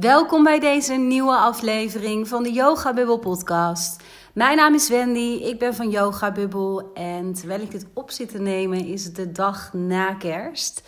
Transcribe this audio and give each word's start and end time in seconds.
Welkom 0.00 0.44
bij 0.44 0.60
deze 0.60 0.92
nieuwe 0.92 1.36
aflevering 1.36 2.28
van 2.28 2.42
de 2.42 2.52
Yoga 2.52 2.94
Bubble 2.94 3.18
podcast. 3.18 4.02
Mijn 4.32 4.56
naam 4.56 4.74
is 4.74 4.88
Wendy, 4.88 5.42
ik 5.42 5.58
ben 5.58 5.74
van 5.74 5.90
Yoga 5.90 6.32
Bubble 6.32 6.84
en 6.94 7.32
terwijl 7.32 7.60
ik 7.60 7.70
dit 7.70 7.86
op 7.92 8.10
zit 8.10 8.30
te 8.30 8.38
nemen 8.38 8.86
is 8.86 9.04
het 9.04 9.16
de 9.16 9.32
dag 9.32 9.72
na 9.72 10.14
kerst. 10.14 10.82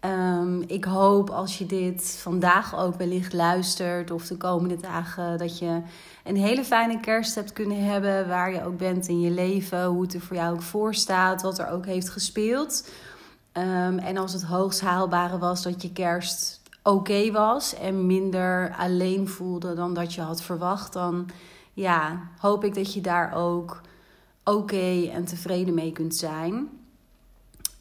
Um, 0.00 0.62
ik 0.66 0.84
hoop 0.84 1.30
als 1.30 1.58
je 1.58 1.66
dit 1.66 2.18
vandaag 2.22 2.76
ook 2.76 2.94
wellicht 2.94 3.32
luistert 3.32 4.10
of 4.10 4.26
de 4.26 4.36
komende 4.36 4.76
dagen 4.76 5.38
dat 5.38 5.58
je 5.58 5.82
een 6.24 6.36
hele 6.36 6.64
fijne 6.64 7.00
kerst 7.00 7.34
hebt 7.34 7.52
kunnen 7.52 7.84
hebben 7.84 8.28
waar 8.28 8.52
je 8.52 8.64
ook 8.64 8.78
bent 8.78 9.08
in 9.08 9.20
je 9.20 9.30
leven, 9.30 9.84
hoe 9.84 10.02
het 10.02 10.14
er 10.14 10.20
voor 10.20 10.36
jou 10.36 10.54
ook 10.54 10.62
voor 10.62 10.94
staat, 10.94 11.42
wat 11.42 11.58
er 11.58 11.70
ook 11.70 11.86
heeft 11.86 12.08
gespeeld. 12.08 12.88
Um, 13.52 13.98
en 13.98 14.16
als 14.16 14.32
het 14.32 14.42
hoogst 14.42 14.80
haalbare 14.80 15.38
was 15.38 15.62
dat 15.62 15.82
je 15.82 15.92
kerst 15.92 16.64
oké 16.86 17.30
was 17.30 17.74
en 17.74 18.06
minder 18.06 18.74
alleen 18.78 19.28
voelde 19.28 19.74
dan 19.74 19.94
dat 19.94 20.14
je 20.14 20.20
had 20.20 20.42
verwacht, 20.42 20.92
dan 20.92 21.28
ja, 21.72 22.20
hoop 22.38 22.64
ik 22.64 22.74
dat 22.74 22.94
je 22.94 23.00
daar 23.00 23.34
ook 23.34 23.80
oké 24.44 25.08
en 25.12 25.24
tevreden 25.24 25.74
mee 25.74 25.92
kunt 25.92 26.14
zijn. 26.14 26.68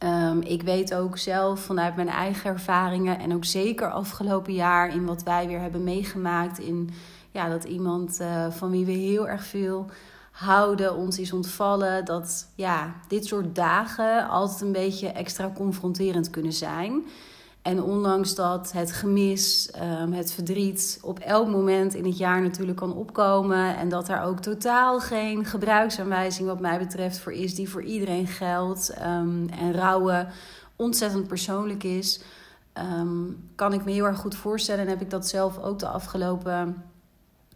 Um, 0.04 0.42
ik 0.42 0.62
weet 0.62 0.94
ook 0.94 1.18
zelf 1.18 1.60
vanuit 1.60 1.96
mijn 1.96 2.10
eigen 2.10 2.50
ervaringen 2.50 3.20
en 3.20 3.34
ook 3.34 3.46
zeker 3.46 3.92
afgelopen 3.92 4.54
jaar 4.54 4.90
in 4.90 5.06
wat 5.06 5.24
wij 5.24 5.48
weer 5.48 5.60
hebben 5.60 5.84
meegemaakt. 5.84 6.60
In 6.60 6.90
ja, 7.32 7.50
dat 7.50 7.64
iemand 7.64 8.20
uh, 8.22 8.52
van 8.52 8.72
wie 8.72 8.86
we 8.86 8.92
heel 8.92 9.28
erg 9.28 9.44
veel 9.44 9.86
houden 10.32 10.96
ons 10.96 11.20
is 11.20 11.34
ontvallen. 11.34 12.06
Dat 12.06 12.48
ja, 12.56 12.96
dit 13.08 13.26
soort 13.26 13.56
dagen 13.56 14.28
altijd 14.28 14.62
een 14.62 14.72
beetje 14.72 15.08
extra 15.08 15.52
confronterend 15.56 16.30
kunnen 16.30 16.54
zijn. 16.54 17.04
En 17.66 17.84
ondanks 17.84 18.36
dat 18.36 18.72
het 18.72 18.92
gemis, 18.92 19.72
ehm, 19.72 20.12
het 20.12 20.32
verdriet 20.32 21.00
op 21.02 21.20
elk 21.20 21.48
moment 21.48 21.94
in 21.94 22.06
het 22.06 22.18
jaar 22.18 22.42
natuurlijk 22.42 22.78
kan 22.78 22.94
opkomen. 22.94 23.78
En 23.78 23.90
dat 23.90 24.06
daar 24.06 24.24
ook 24.24 24.40
totaal 24.40 25.00
geen 25.00 25.46
gebruiksaanwijzing 25.46 26.48
wat 26.48 26.60
mij 26.60 26.80
betreft 26.80 27.18
voor 27.18 27.32
is 27.32 27.56
die 27.56 27.70
voor 27.70 27.84
iedereen 27.84 28.28
geldt. 28.28 28.94
Um, 29.02 29.50
en 29.50 29.74
rouwen 29.74 30.28
ontzettend 30.76 31.28
persoonlijk 31.28 31.84
is. 31.84 32.22
Um, 32.74 33.50
kan 33.56 33.74
ik 33.74 33.86
me 33.86 33.92
heel 33.92 34.06
erg 34.06 34.20
goed 34.20 34.36
voorstellen. 34.36 34.84
En 34.84 34.90
heb 34.90 35.02
ik 35.02 35.10
dat 35.10 35.28
zelf 35.28 35.58
ook 35.58 35.80
de 35.80 35.88
afgelopen 35.88 36.84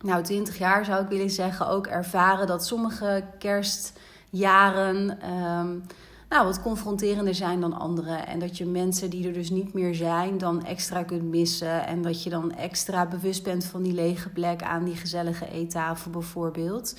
nou, 0.01 0.23
20 0.23 0.57
jaar 0.57 0.85
zou 0.85 1.03
ik 1.03 1.09
willen 1.09 1.29
zeggen 1.29 1.67
ook 1.67 1.87
ervaren. 1.87 2.47
Dat 2.47 2.65
sommige 2.65 3.23
kerstjaren 3.39 5.19
nou, 6.29 6.45
wat 6.45 6.61
confronterender 6.61 7.35
zijn 7.35 7.61
dan 7.61 7.79
anderen. 7.79 8.27
En 8.27 8.39
dat 8.39 8.57
je 8.57 8.65
mensen 8.65 9.09
die 9.09 9.27
er 9.27 9.33
dus 9.33 9.49
niet 9.49 9.73
meer 9.73 9.95
zijn, 9.95 10.37
dan 10.37 10.65
extra 10.65 11.03
kunt 11.03 11.23
missen. 11.23 11.85
En 11.85 12.01
dat 12.01 12.23
je 12.23 12.29
dan 12.29 12.55
extra 12.55 13.05
bewust 13.05 13.43
bent 13.43 13.65
van 13.65 13.83
die 13.83 13.93
lege 13.93 14.29
plek 14.29 14.63
aan 14.63 14.83
die 14.83 14.95
gezellige 14.95 15.51
eettafel 15.51 16.11
bijvoorbeeld. 16.11 16.95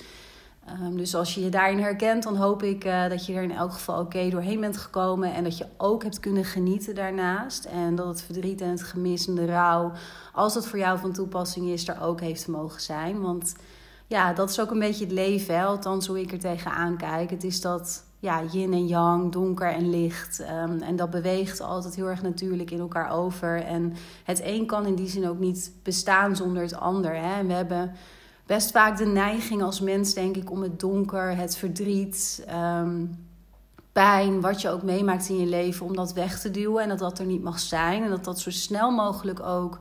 Um, 0.82 0.96
dus 0.96 1.14
als 1.14 1.34
je 1.34 1.40
je 1.40 1.48
daarin 1.48 1.78
herkent, 1.78 2.22
dan 2.22 2.36
hoop 2.36 2.62
ik 2.62 2.84
uh, 2.84 3.08
dat 3.08 3.26
je 3.26 3.34
er 3.34 3.42
in 3.42 3.52
elk 3.52 3.72
geval 3.72 4.00
oké 4.00 4.30
doorheen 4.30 4.60
bent 4.60 4.76
gekomen. 4.76 5.34
En 5.34 5.44
dat 5.44 5.58
je 5.58 5.66
ook 5.76 6.02
hebt 6.02 6.20
kunnen 6.20 6.44
genieten 6.44 6.94
daarnaast. 6.94 7.64
En 7.64 7.94
dat 7.94 8.06
het 8.06 8.22
verdriet 8.22 8.60
en 8.60 8.70
het 8.70 8.82
gemis 8.82 9.26
en 9.26 9.34
de 9.34 9.46
rouw, 9.46 9.92
als 10.32 10.54
dat 10.54 10.66
voor 10.66 10.78
jou 10.78 10.98
van 10.98 11.12
toepassing 11.12 11.66
is, 11.66 11.88
er 11.88 12.02
ook 12.02 12.20
heeft 12.20 12.48
mogen 12.48 12.80
zijn. 12.80 13.20
Want 13.20 13.54
ja, 14.06 14.32
dat 14.32 14.50
is 14.50 14.60
ook 14.60 14.70
een 14.70 14.78
beetje 14.78 15.04
het 15.04 15.12
leven, 15.12 15.58
hè? 15.58 15.64
althans 15.64 16.06
hoe 16.06 16.20
ik 16.20 16.32
er 16.32 16.38
tegenaan 16.38 16.96
kijk. 16.96 17.30
Het 17.30 17.44
is 17.44 17.60
dat 17.60 18.04
ja, 18.20 18.42
yin 18.50 18.72
en 18.72 18.86
yang, 18.86 19.32
donker 19.32 19.72
en 19.72 19.90
licht. 19.90 20.40
Um, 20.40 20.80
en 20.80 20.96
dat 20.96 21.10
beweegt 21.10 21.60
altijd 21.60 21.94
heel 21.94 22.06
erg 22.06 22.22
natuurlijk 22.22 22.70
in 22.70 22.80
elkaar 22.80 23.10
over. 23.10 23.64
En 23.64 23.94
het 24.24 24.40
een 24.44 24.66
kan 24.66 24.86
in 24.86 24.94
die 24.94 25.08
zin 25.08 25.28
ook 25.28 25.38
niet 25.38 25.72
bestaan 25.82 26.36
zonder 26.36 26.62
het 26.62 26.74
ander. 26.74 27.14
Hè? 27.14 27.34
En 27.34 27.46
we 27.46 27.52
hebben 27.52 27.92
best 28.46 28.70
vaak 28.70 28.96
de 28.96 29.06
neiging 29.06 29.62
als 29.62 29.80
mens, 29.80 30.14
denk 30.14 30.36
ik, 30.36 30.50
om 30.50 30.62
het 30.62 30.80
donker, 30.80 31.36
het 31.36 31.56
verdriet, 31.56 32.46
um, 32.80 33.28
pijn, 33.92 34.40
wat 34.40 34.60
je 34.60 34.70
ook 34.70 34.82
meemaakt 34.82 35.28
in 35.28 35.38
je 35.38 35.46
leven, 35.46 35.86
om 35.86 35.96
dat 35.96 36.12
weg 36.12 36.40
te 36.40 36.50
duwen. 36.50 36.82
En 36.82 36.88
dat 36.88 36.98
dat 36.98 37.18
er 37.18 37.26
niet 37.26 37.42
mag 37.42 37.58
zijn. 37.58 38.02
En 38.02 38.10
dat 38.10 38.24
dat 38.24 38.40
zo 38.40 38.50
snel 38.50 38.90
mogelijk 38.90 39.40
ook 39.40 39.78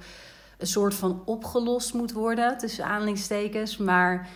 een 0.57 0.67
soort 0.67 0.93
van 0.93 1.21
opgelost 1.25 1.93
moet 1.93 2.11
worden, 2.11 2.57
tussen 2.57 2.85
aanhalingstekens. 2.85 3.77
Maar 3.77 4.29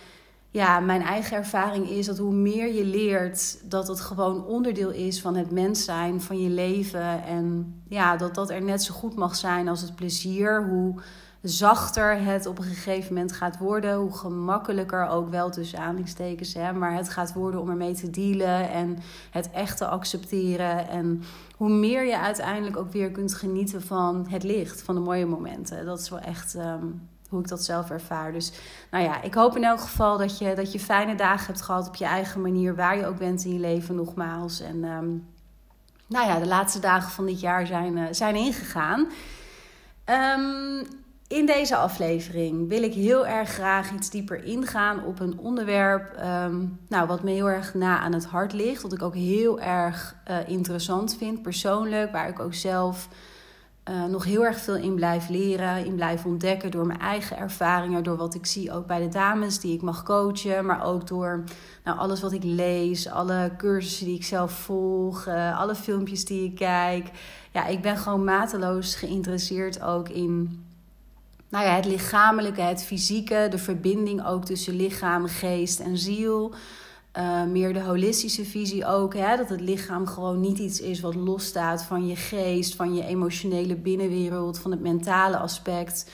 ja, 0.54 0.80
mijn 0.80 1.02
eigen 1.02 1.36
ervaring 1.36 1.88
is 1.88 2.06
dat 2.06 2.18
hoe 2.18 2.34
meer 2.34 2.74
je 2.74 2.84
leert 2.84 3.70
dat 3.70 3.88
het 3.88 4.00
gewoon 4.00 4.44
onderdeel 4.44 4.90
is 4.90 5.20
van 5.20 5.36
het 5.36 5.50
mens 5.50 5.84
zijn, 5.84 6.20
van 6.20 6.40
je 6.42 6.50
leven. 6.50 7.24
En 7.24 7.74
ja, 7.88 8.16
dat 8.16 8.34
dat 8.34 8.50
er 8.50 8.62
net 8.62 8.82
zo 8.82 8.94
goed 8.94 9.16
mag 9.16 9.36
zijn 9.36 9.68
als 9.68 9.80
het 9.80 9.94
plezier. 9.94 10.66
Hoe 10.68 11.00
zachter 11.42 12.24
het 12.24 12.46
op 12.46 12.58
een 12.58 12.64
gegeven 12.64 13.14
moment 13.14 13.32
gaat 13.32 13.58
worden, 13.58 13.96
hoe 13.96 14.16
gemakkelijker 14.16 15.06
ook 15.06 15.28
wel 15.30 15.50
tussen 15.50 15.78
aanhalingstekens, 15.78 16.54
hè, 16.54 16.72
maar 16.72 16.94
het 16.94 17.08
gaat 17.08 17.32
worden 17.32 17.60
om 17.60 17.70
ermee 17.70 17.94
te 17.94 18.10
dealen 18.10 18.70
en 18.70 18.98
het 19.30 19.50
echt 19.50 19.76
te 19.76 19.86
accepteren. 19.86 20.88
En 20.88 21.22
hoe 21.56 21.70
meer 21.70 22.04
je 22.04 22.18
uiteindelijk 22.18 22.76
ook 22.76 22.92
weer 22.92 23.10
kunt 23.10 23.34
genieten 23.34 23.82
van 23.82 24.26
het 24.28 24.42
licht, 24.42 24.82
van 24.82 24.94
de 24.94 25.00
mooie 25.00 25.26
momenten. 25.26 25.84
Dat 25.84 26.00
is 26.00 26.08
wel 26.08 26.20
echt. 26.20 26.54
Um, 26.54 27.12
hoe 27.34 27.42
ik 27.42 27.48
dat 27.48 27.64
zelf 27.64 27.90
ervaar. 27.90 28.32
Dus 28.32 28.52
nou 28.90 29.04
ja, 29.04 29.22
ik 29.22 29.34
hoop 29.34 29.56
in 29.56 29.64
elk 29.64 29.80
geval 29.80 30.18
dat 30.18 30.38
je, 30.38 30.54
dat 30.54 30.72
je 30.72 30.80
fijne 30.80 31.14
dagen 31.14 31.46
hebt 31.46 31.62
gehad 31.62 31.88
op 31.88 31.94
je 31.94 32.04
eigen 32.04 32.40
manier, 32.40 32.74
waar 32.74 32.96
je 32.96 33.06
ook 33.06 33.18
bent 33.18 33.44
in 33.44 33.52
je 33.52 33.58
leven, 33.58 33.94
nogmaals. 33.94 34.60
En 34.60 34.84
um, 34.84 35.26
nou 36.06 36.26
ja, 36.26 36.38
de 36.38 36.46
laatste 36.46 36.80
dagen 36.80 37.10
van 37.10 37.26
dit 37.26 37.40
jaar 37.40 37.66
zijn, 37.66 37.96
uh, 37.96 38.04
zijn 38.10 38.34
ingegaan. 38.34 39.08
Um, 40.06 40.86
in 41.28 41.46
deze 41.46 41.76
aflevering 41.76 42.68
wil 42.68 42.82
ik 42.82 42.94
heel 42.94 43.26
erg 43.26 43.48
graag 43.48 43.92
iets 43.92 44.10
dieper 44.10 44.44
ingaan 44.44 45.04
op 45.04 45.20
een 45.20 45.38
onderwerp 45.38 46.18
um, 46.18 46.78
nou, 46.88 47.06
wat 47.06 47.22
me 47.22 47.30
heel 47.30 47.50
erg 47.50 47.74
na 47.74 47.98
aan 47.98 48.12
het 48.12 48.24
hart 48.24 48.52
ligt. 48.52 48.82
Wat 48.82 48.92
ik 48.92 49.02
ook 49.02 49.14
heel 49.14 49.60
erg 49.60 50.16
uh, 50.30 50.48
interessant 50.48 51.16
vind, 51.16 51.42
persoonlijk, 51.42 52.12
waar 52.12 52.28
ik 52.28 52.40
ook 52.40 52.54
zelf 52.54 53.08
uh, 53.90 54.04
nog 54.04 54.24
heel 54.24 54.44
erg 54.44 54.58
veel 54.58 54.76
in 54.76 54.94
blijf 54.94 55.28
leren, 55.28 55.84
in 55.84 55.94
blijf 55.94 56.24
ontdekken 56.24 56.70
door 56.70 56.86
mijn 56.86 57.00
eigen 57.00 57.36
ervaringen, 57.36 58.04
door 58.04 58.16
wat 58.16 58.34
ik 58.34 58.46
zie 58.46 58.72
ook 58.72 58.86
bij 58.86 59.00
de 59.00 59.08
dames 59.08 59.60
die 59.60 59.74
ik 59.74 59.82
mag 59.82 60.02
coachen, 60.02 60.66
maar 60.66 60.84
ook 60.84 61.06
door 61.06 61.44
nou, 61.84 61.98
alles 61.98 62.20
wat 62.20 62.32
ik 62.32 62.44
lees, 62.44 63.08
alle 63.08 63.50
cursussen 63.56 64.06
die 64.06 64.14
ik 64.14 64.24
zelf 64.24 64.52
volg, 64.52 65.26
uh, 65.26 65.58
alle 65.58 65.74
filmpjes 65.74 66.24
die 66.24 66.44
ik 66.44 66.54
kijk. 66.54 67.10
Ja, 67.52 67.66
ik 67.66 67.82
ben 67.82 67.96
gewoon 67.96 68.24
mateloos 68.24 68.94
geïnteresseerd 68.94 69.82
ook 69.82 70.08
in 70.08 70.64
nou 71.48 71.66
ja, 71.66 71.74
het 71.74 71.84
lichamelijke, 71.84 72.60
het 72.60 72.84
fysieke, 72.84 73.46
de 73.50 73.58
verbinding 73.58 74.26
ook 74.26 74.44
tussen 74.44 74.76
lichaam, 74.76 75.26
geest 75.26 75.80
en 75.80 75.98
ziel. 75.98 76.54
Uh, 77.18 77.44
meer 77.44 77.72
de 77.72 77.82
holistische 77.82 78.44
visie 78.44 78.86
ook. 78.86 79.14
Hè? 79.14 79.36
Dat 79.36 79.48
het 79.48 79.60
lichaam 79.60 80.06
gewoon 80.06 80.40
niet 80.40 80.58
iets 80.58 80.80
is 80.80 81.00
wat 81.00 81.14
losstaat 81.14 81.82
van 81.82 82.06
je 82.06 82.16
geest, 82.16 82.74
van 82.74 82.94
je 82.94 83.04
emotionele 83.04 83.76
binnenwereld, 83.76 84.58
van 84.58 84.70
het 84.70 84.80
mentale 84.80 85.36
aspect. 85.36 86.10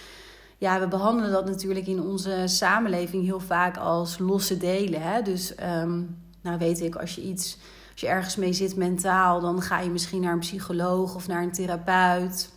Ja, 0.58 0.80
we 0.80 0.88
behandelen 0.88 1.32
dat 1.32 1.46
natuurlijk 1.46 1.86
in 1.86 2.02
onze 2.02 2.42
samenleving 2.44 3.24
heel 3.24 3.40
vaak 3.40 3.76
als 3.76 4.18
losse 4.18 4.56
delen. 4.56 5.02
Hè? 5.02 5.22
Dus, 5.22 5.54
um, 5.62 6.18
nou 6.42 6.58
weet 6.58 6.80
ik, 6.80 6.94
als 6.94 7.14
je 7.14 7.22
iets, 7.22 7.58
als 7.92 8.00
je 8.00 8.06
ergens 8.06 8.36
mee 8.36 8.52
zit 8.52 8.76
mentaal, 8.76 9.40
dan 9.40 9.62
ga 9.62 9.80
je 9.80 9.90
misschien 9.90 10.20
naar 10.20 10.32
een 10.32 10.38
psycholoog 10.38 11.14
of 11.14 11.26
naar 11.26 11.42
een 11.42 11.52
therapeut. 11.52 12.50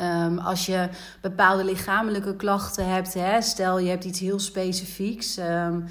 Um, 0.00 0.38
als 0.38 0.66
je 0.66 0.88
bepaalde 1.20 1.64
lichamelijke 1.64 2.36
klachten 2.36 2.88
hebt, 2.88 3.14
hè, 3.14 3.42
stel 3.42 3.78
je 3.78 3.88
hebt 3.88 4.04
iets 4.04 4.20
heel 4.20 4.38
specifieks. 4.38 5.38
Um, 5.38 5.84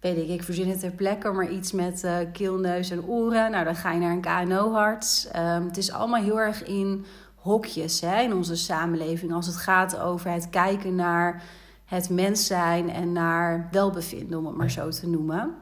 weet 0.00 0.16
ik, 0.16 0.28
ik 0.28 0.42
verzin 0.42 0.68
het 0.68 0.80
ter 0.80 0.90
plekke, 0.90 1.32
maar 1.32 1.50
iets 1.50 1.72
met 1.72 2.02
uh, 2.04 2.16
keel, 2.32 2.56
neus 2.56 2.90
en 2.90 3.04
oren. 3.04 3.50
Nou, 3.50 3.64
dan 3.64 3.76
ga 3.76 3.92
je 3.92 4.00
naar 4.00 4.12
een 4.12 4.46
KNO-arts. 4.46 5.28
Ehm, 5.28 5.64
het 5.64 5.76
is 5.76 5.92
allemaal 5.92 6.22
heel 6.22 6.40
erg 6.40 6.64
in 6.64 7.04
hokjes 7.34 8.00
hè, 8.00 8.20
in 8.20 8.34
onze 8.34 8.56
samenleving. 8.56 9.32
Als 9.32 9.46
het 9.46 9.56
gaat 9.56 9.98
over 9.98 10.30
het 10.30 10.50
kijken 10.50 10.94
naar 10.94 11.42
het 11.84 12.10
mens 12.10 12.46
zijn 12.46 12.90
en 12.90 13.12
naar 13.12 13.68
welbevinden, 13.70 14.38
om 14.38 14.46
het 14.46 14.56
maar 14.56 14.70
zo 14.70 14.88
te 14.88 15.08
noemen. 15.08 15.54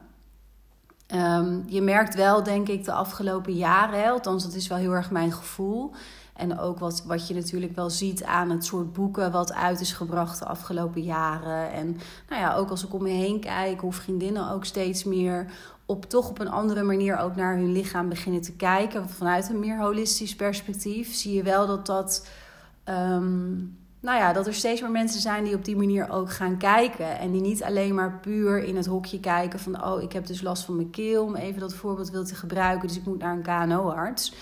Um, 1.15 1.63
je 1.67 1.81
merkt 1.81 2.15
wel, 2.15 2.43
denk 2.43 2.67
ik, 2.67 2.85
de 2.85 2.91
afgelopen 2.91 3.53
jaren, 3.53 4.11
althans 4.11 4.43
dat 4.43 4.53
is 4.53 4.67
wel 4.67 4.77
heel 4.77 4.93
erg 4.93 5.11
mijn 5.11 5.31
gevoel 5.31 5.91
en 6.37 6.59
ook 6.59 6.79
wat, 6.79 7.03
wat 7.05 7.27
je 7.27 7.33
natuurlijk 7.33 7.75
wel 7.75 7.89
ziet 7.89 8.23
aan 8.23 8.49
het 8.49 8.65
soort 8.65 8.93
boeken 8.93 9.31
wat 9.31 9.53
uit 9.53 9.79
is 9.79 9.91
gebracht 9.91 10.39
de 10.39 10.45
afgelopen 10.45 11.01
jaren. 11.01 11.71
En 11.71 11.97
nou 12.29 12.41
ja, 12.41 12.55
ook 12.55 12.69
als 12.69 12.85
ik 12.85 12.93
om 12.93 13.03
me 13.03 13.09
heen 13.09 13.39
kijk, 13.39 13.79
hoe 13.79 13.93
vriendinnen 13.93 14.51
ook 14.51 14.65
steeds 14.65 15.03
meer 15.03 15.51
op 15.85 16.05
toch 16.05 16.29
op 16.29 16.39
een 16.39 16.49
andere 16.49 16.83
manier 16.83 17.17
ook 17.17 17.35
naar 17.35 17.55
hun 17.55 17.71
lichaam 17.71 18.09
beginnen 18.09 18.41
te 18.41 18.55
kijken. 18.55 19.09
Vanuit 19.09 19.49
een 19.49 19.59
meer 19.59 19.79
holistisch 19.79 20.35
perspectief 20.35 21.13
zie 21.13 21.33
je 21.33 21.43
wel 21.43 21.67
dat 21.67 21.85
dat. 21.85 22.27
Um, 22.89 23.77
nou 23.99 24.19
ja, 24.19 24.33
dat 24.33 24.47
er 24.47 24.53
steeds 24.53 24.81
meer 24.81 24.91
mensen 24.91 25.21
zijn 25.21 25.43
die 25.43 25.55
op 25.55 25.65
die 25.65 25.75
manier 25.75 26.09
ook 26.09 26.31
gaan 26.31 26.57
kijken. 26.57 27.19
En 27.19 27.31
die 27.31 27.41
niet 27.41 27.63
alleen 27.63 27.95
maar 27.95 28.19
puur 28.19 28.63
in 28.63 28.75
het 28.75 28.85
hokje 28.85 29.19
kijken 29.19 29.59
van... 29.59 29.83
oh, 29.85 30.01
ik 30.01 30.13
heb 30.13 30.25
dus 30.25 30.41
last 30.41 30.63
van 30.63 30.75
mijn 30.75 30.89
keel, 30.89 31.23
om 31.23 31.35
even 31.35 31.59
dat 31.59 31.73
voorbeeld 31.73 32.09
wil 32.09 32.25
te 32.25 32.35
gebruiken... 32.35 32.87
dus 32.87 32.97
ik 32.97 33.05
moet 33.05 33.19
naar 33.19 33.33
een 33.33 33.67
KNO-arts. 33.67 34.33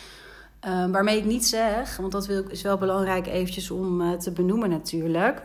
Um, 0.68 0.92
waarmee 0.92 1.18
ik 1.18 1.26
niet 1.26 1.46
zeg, 1.46 1.98
want 1.98 2.12
dat 2.12 2.30
is 2.50 2.62
wel 2.62 2.78
belangrijk 2.78 3.28
eventjes 3.28 3.72
om 3.72 4.02
uh, 4.02 4.14
te 4.14 4.32
benoemen 4.32 4.70
natuurlijk. 4.70 5.44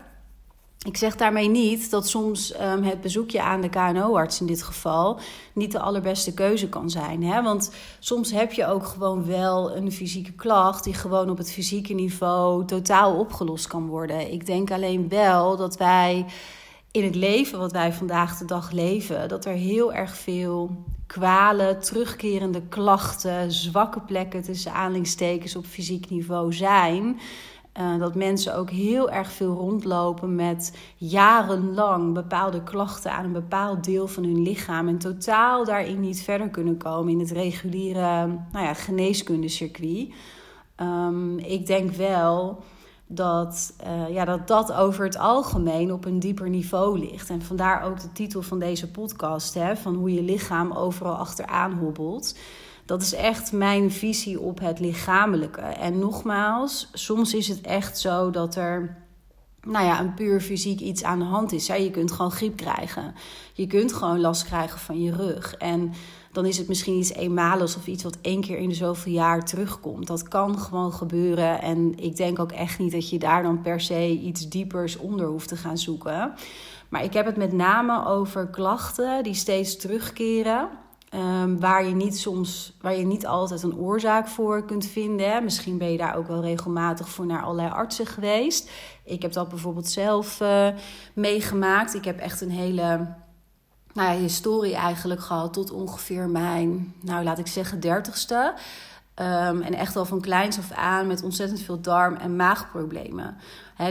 Ik 0.86 0.96
zeg 0.96 1.16
daarmee 1.16 1.48
niet 1.48 1.90
dat 1.90 2.08
soms 2.08 2.60
um, 2.60 2.82
het 2.82 3.00
bezoekje 3.00 3.42
aan 3.42 3.60
de 3.60 3.68
KNO-arts 3.68 4.40
in 4.40 4.46
dit 4.46 4.62
geval 4.62 5.20
niet 5.52 5.72
de 5.72 5.80
allerbeste 5.80 6.34
keuze 6.34 6.68
kan 6.68 6.90
zijn. 6.90 7.22
Hè? 7.22 7.42
Want 7.42 7.72
soms 7.98 8.30
heb 8.30 8.52
je 8.52 8.66
ook 8.66 8.86
gewoon 8.86 9.26
wel 9.26 9.76
een 9.76 9.92
fysieke 9.92 10.32
klacht 10.32 10.84
die 10.84 10.94
gewoon 10.94 11.30
op 11.30 11.38
het 11.38 11.52
fysieke 11.52 11.92
niveau 11.92 12.64
totaal 12.64 13.18
opgelost 13.18 13.66
kan 13.66 13.86
worden. 13.86 14.32
Ik 14.32 14.46
denk 14.46 14.70
alleen 14.70 15.08
wel 15.08 15.56
dat 15.56 15.76
wij 15.76 16.26
in 16.90 17.04
het 17.04 17.14
leven 17.14 17.58
wat 17.58 17.72
wij 17.72 17.92
vandaag 17.92 18.38
de 18.38 18.44
dag 18.44 18.70
leven, 18.70 19.28
dat 19.28 19.44
er 19.44 19.52
heel 19.52 19.92
erg 19.92 20.16
veel 20.16 20.84
kwalen, 21.06 21.80
terugkerende 21.80 22.62
klachten, 22.68 23.52
zwakke 23.52 24.00
plekken 24.00 24.42
tussen 24.42 24.72
aanhalingstekens 24.72 25.56
op 25.56 25.64
fysiek 25.64 26.10
niveau 26.10 26.52
zijn. 26.52 27.20
Uh, 27.80 27.98
dat 27.98 28.14
mensen 28.14 28.56
ook 28.56 28.70
heel 28.70 29.10
erg 29.10 29.32
veel 29.32 29.54
rondlopen 29.54 30.34
met 30.34 30.76
jarenlang 30.96 32.14
bepaalde 32.14 32.62
klachten 32.62 33.12
aan 33.12 33.24
een 33.24 33.32
bepaald 33.32 33.84
deel 33.84 34.08
van 34.08 34.24
hun 34.24 34.42
lichaam. 34.42 34.88
En 34.88 34.98
totaal 34.98 35.64
daarin 35.64 36.00
niet 36.00 36.20
verder 36.22 36.48
kunnen 36.48 36.76
komen 36.76 37.12
in 37.12 37.18
het 37.18 37.30
reguliere 37.30 38.26
nou 38.52 38.64
ja, 38.64 38.74
geneeskundecircuit. 38.74 40.08
Um, 40.76 41.38
ik 41.38 41.66
denk 41.66 41.90
wel 41.90 42.62
dat, 43.12 43.72
uh, 43.86 44.14
ja, 44.14 44.24
dat 44.24 44.48
dat 44.48 44.72
over 44.72 45.04
het 45.04 45.18
algemeen 45.18 45.92
op 45.92 46.04
een 46.04 46.18
dieper 46.18 46.48
niveau 46.48 46.98
ligt. 46.98 47.30
En 47.30 47.42
vandaar 47.42 47.82
ook 47.82 48.00
de 48.00 48.12
titel 48.12 48.42
van 48.42 48.58
deze 48.58 48.90
podcast: 48.90 49.54
hè, 49.54 49.76
van 49.76 49.94
hoe 49.94 50.14
je 50.14 50.22
lichaam 50.22 50.72
overal 50.72 51.14
achteraan 51.14 51.72
hobbelt. 51.72 52.38
Dat 52.84 53.02
is 53.02 53.14
echt 53.14 53.52
mijn 53.52 53.90
visie 53.90 54.40
op 54.40 54.60
het 54.60 54.80
lichamelijke. 54.80 55.60
En 55.60 55.98
nogmaals, 55.98 56.90
soms 56.92 57.34
is 57.34 57.48
het 57.48 57.60
echt 57.60 57.98
zo 57.98 58.30
dat 58.30 58.54
er 58.54 58.96
nou 59.62 59.86
ja, 59.86 60.00
een 60.00 60.14
puur 60.14 60.40
fysiek 60.40 60.80
iets 60.80 61.04
aan 61.04 61.18
de 61.18 61.24
hand 61.24 61.52
is. 61.52 61.66
Je 61.66 61.90
kunt 61.90 62.12
gewoon 62.12 62.30
griep 62.30 62.56
krijgen. 62.56 63.14
Je 63.52 63.66
kunt 63.66 63.92
gewoon 63.92 64.20
last 64.20 64.44
krijgen 64.44 64.78
van 64.78 65.02
je 65.02 65.12
rug. 65.12 65.54
En 65.54 65.92
dan 66.32 66.46
is 66.46 66.58
het 66.58 66.68
misschien 66.68 66.98
iets 66.98 67.12
eenmaligs 67.12 67.76
of 67.76 67.86
iets 67.86 68.02
wat 68.02 68.18
één 68.20 68.40
keer 68.40 68.58
in 68.58 68.68
de 68.68 68.74
zoveel 68.74 69.12
jaar 69.12 69.44
terugkomt. 69.44 70.06
Dat 70.06 70.28
kan 70.28 70.58
gewoon 70.58 70.92
gebeuren. 70.92 71.62
En 71.62 71.98
ik 71.98 72.16
denk 72.16 72.38
ook 72.38 72.52
echt 72.52 72.78
niet 72.78 72.92
dat 72.92 73.10
je 73.10 73.18
daar 73.18 73.42
dan 73.42 73.60
per 73.60 73.80
se 73.80 74.08
iets 74.08 74.48
diepers 74.48 74.96
onder 74.96 75.26
hoeft 75.26 75.48
te 75.48 75.56
gaan 75.56 75.78
zoeken. 75.78 76.32
Maar 76.88 77.04
ik 77.04 77.12
heb 77.12 77.26
het 77.26 77.36
met 77.36 77.52
name 77.52 78.06
over 78.06 78.48
klachten 78.48 79.22
die 79.22 79.34
steeds 79.34 79.76
terugkeren. 79.76 80.68
Um, 81.14 81.60
waar, 81.60 81.84
je 81.84 81.94
niet 81.94 82.18
soms, 82.18 82.76
waar 82.80 82.96
je 82.96 83.04
niet 83.04 83.26
altijd 83.26 83.62
een 83.62 83.76
oorzaak 83.76 84.28
voor 84.28 84.64
kunt 84.64 84.86
vinden. 84.86 85.44
Misschien 85.44 85.78
ben 85.78 85.92
je 85.92 85.98
daar 85.98 86.16
ook 86.16 86.26
wel 86.26 86.42
regelmatig 86.42 87.08
voor 87.08 87.26
naar 87.26 87.42
allerlei 87.42 87.70
artsen 87.70 88.06
geweest. 88.06 88.70
Ik 89.04 89.22
heb 89.22 89.32
dat 89.32 89.48
bijvoorbeeld 89.48 89.88
zelf 89.88 90.40
uh, 90.40 90.68
meegemaakt. 91.14 91.94
Ik 91.94 92.04
heb 92.04 92.18
echt 92.18 92.40
een 92.40 92.50
hele 92.50 93.14
nou 93.92 94.12
ja, 94.12 94.20
historie 94.20 94.74
eigenlijk 94.74 95.20
gehad 95.20 95.52
tot 95.52 95.70
ongeveer 95.70 96.28
mijn, 96.28 96.94
nou 97.00 97.24
laat 97.24 97.38
ik 97.38 97.46
zeggen, 97.46 97.80
dertigste. 97.80 98.54
Um, 99.16 99.62
en 99.62 99.74
echt 99.74 99.96
al 99.96 100.04
van 100.04 100.20
kleins 100.20 100.58
af 100.58 100.72
aan 100.72 101.06
met 101.06 101.22
ontzettend 101.22 101.60
veel 101.60 101.80
darm- 101.80 102.16
en 102.16 102.36
maagproblemen. 102.36 103.36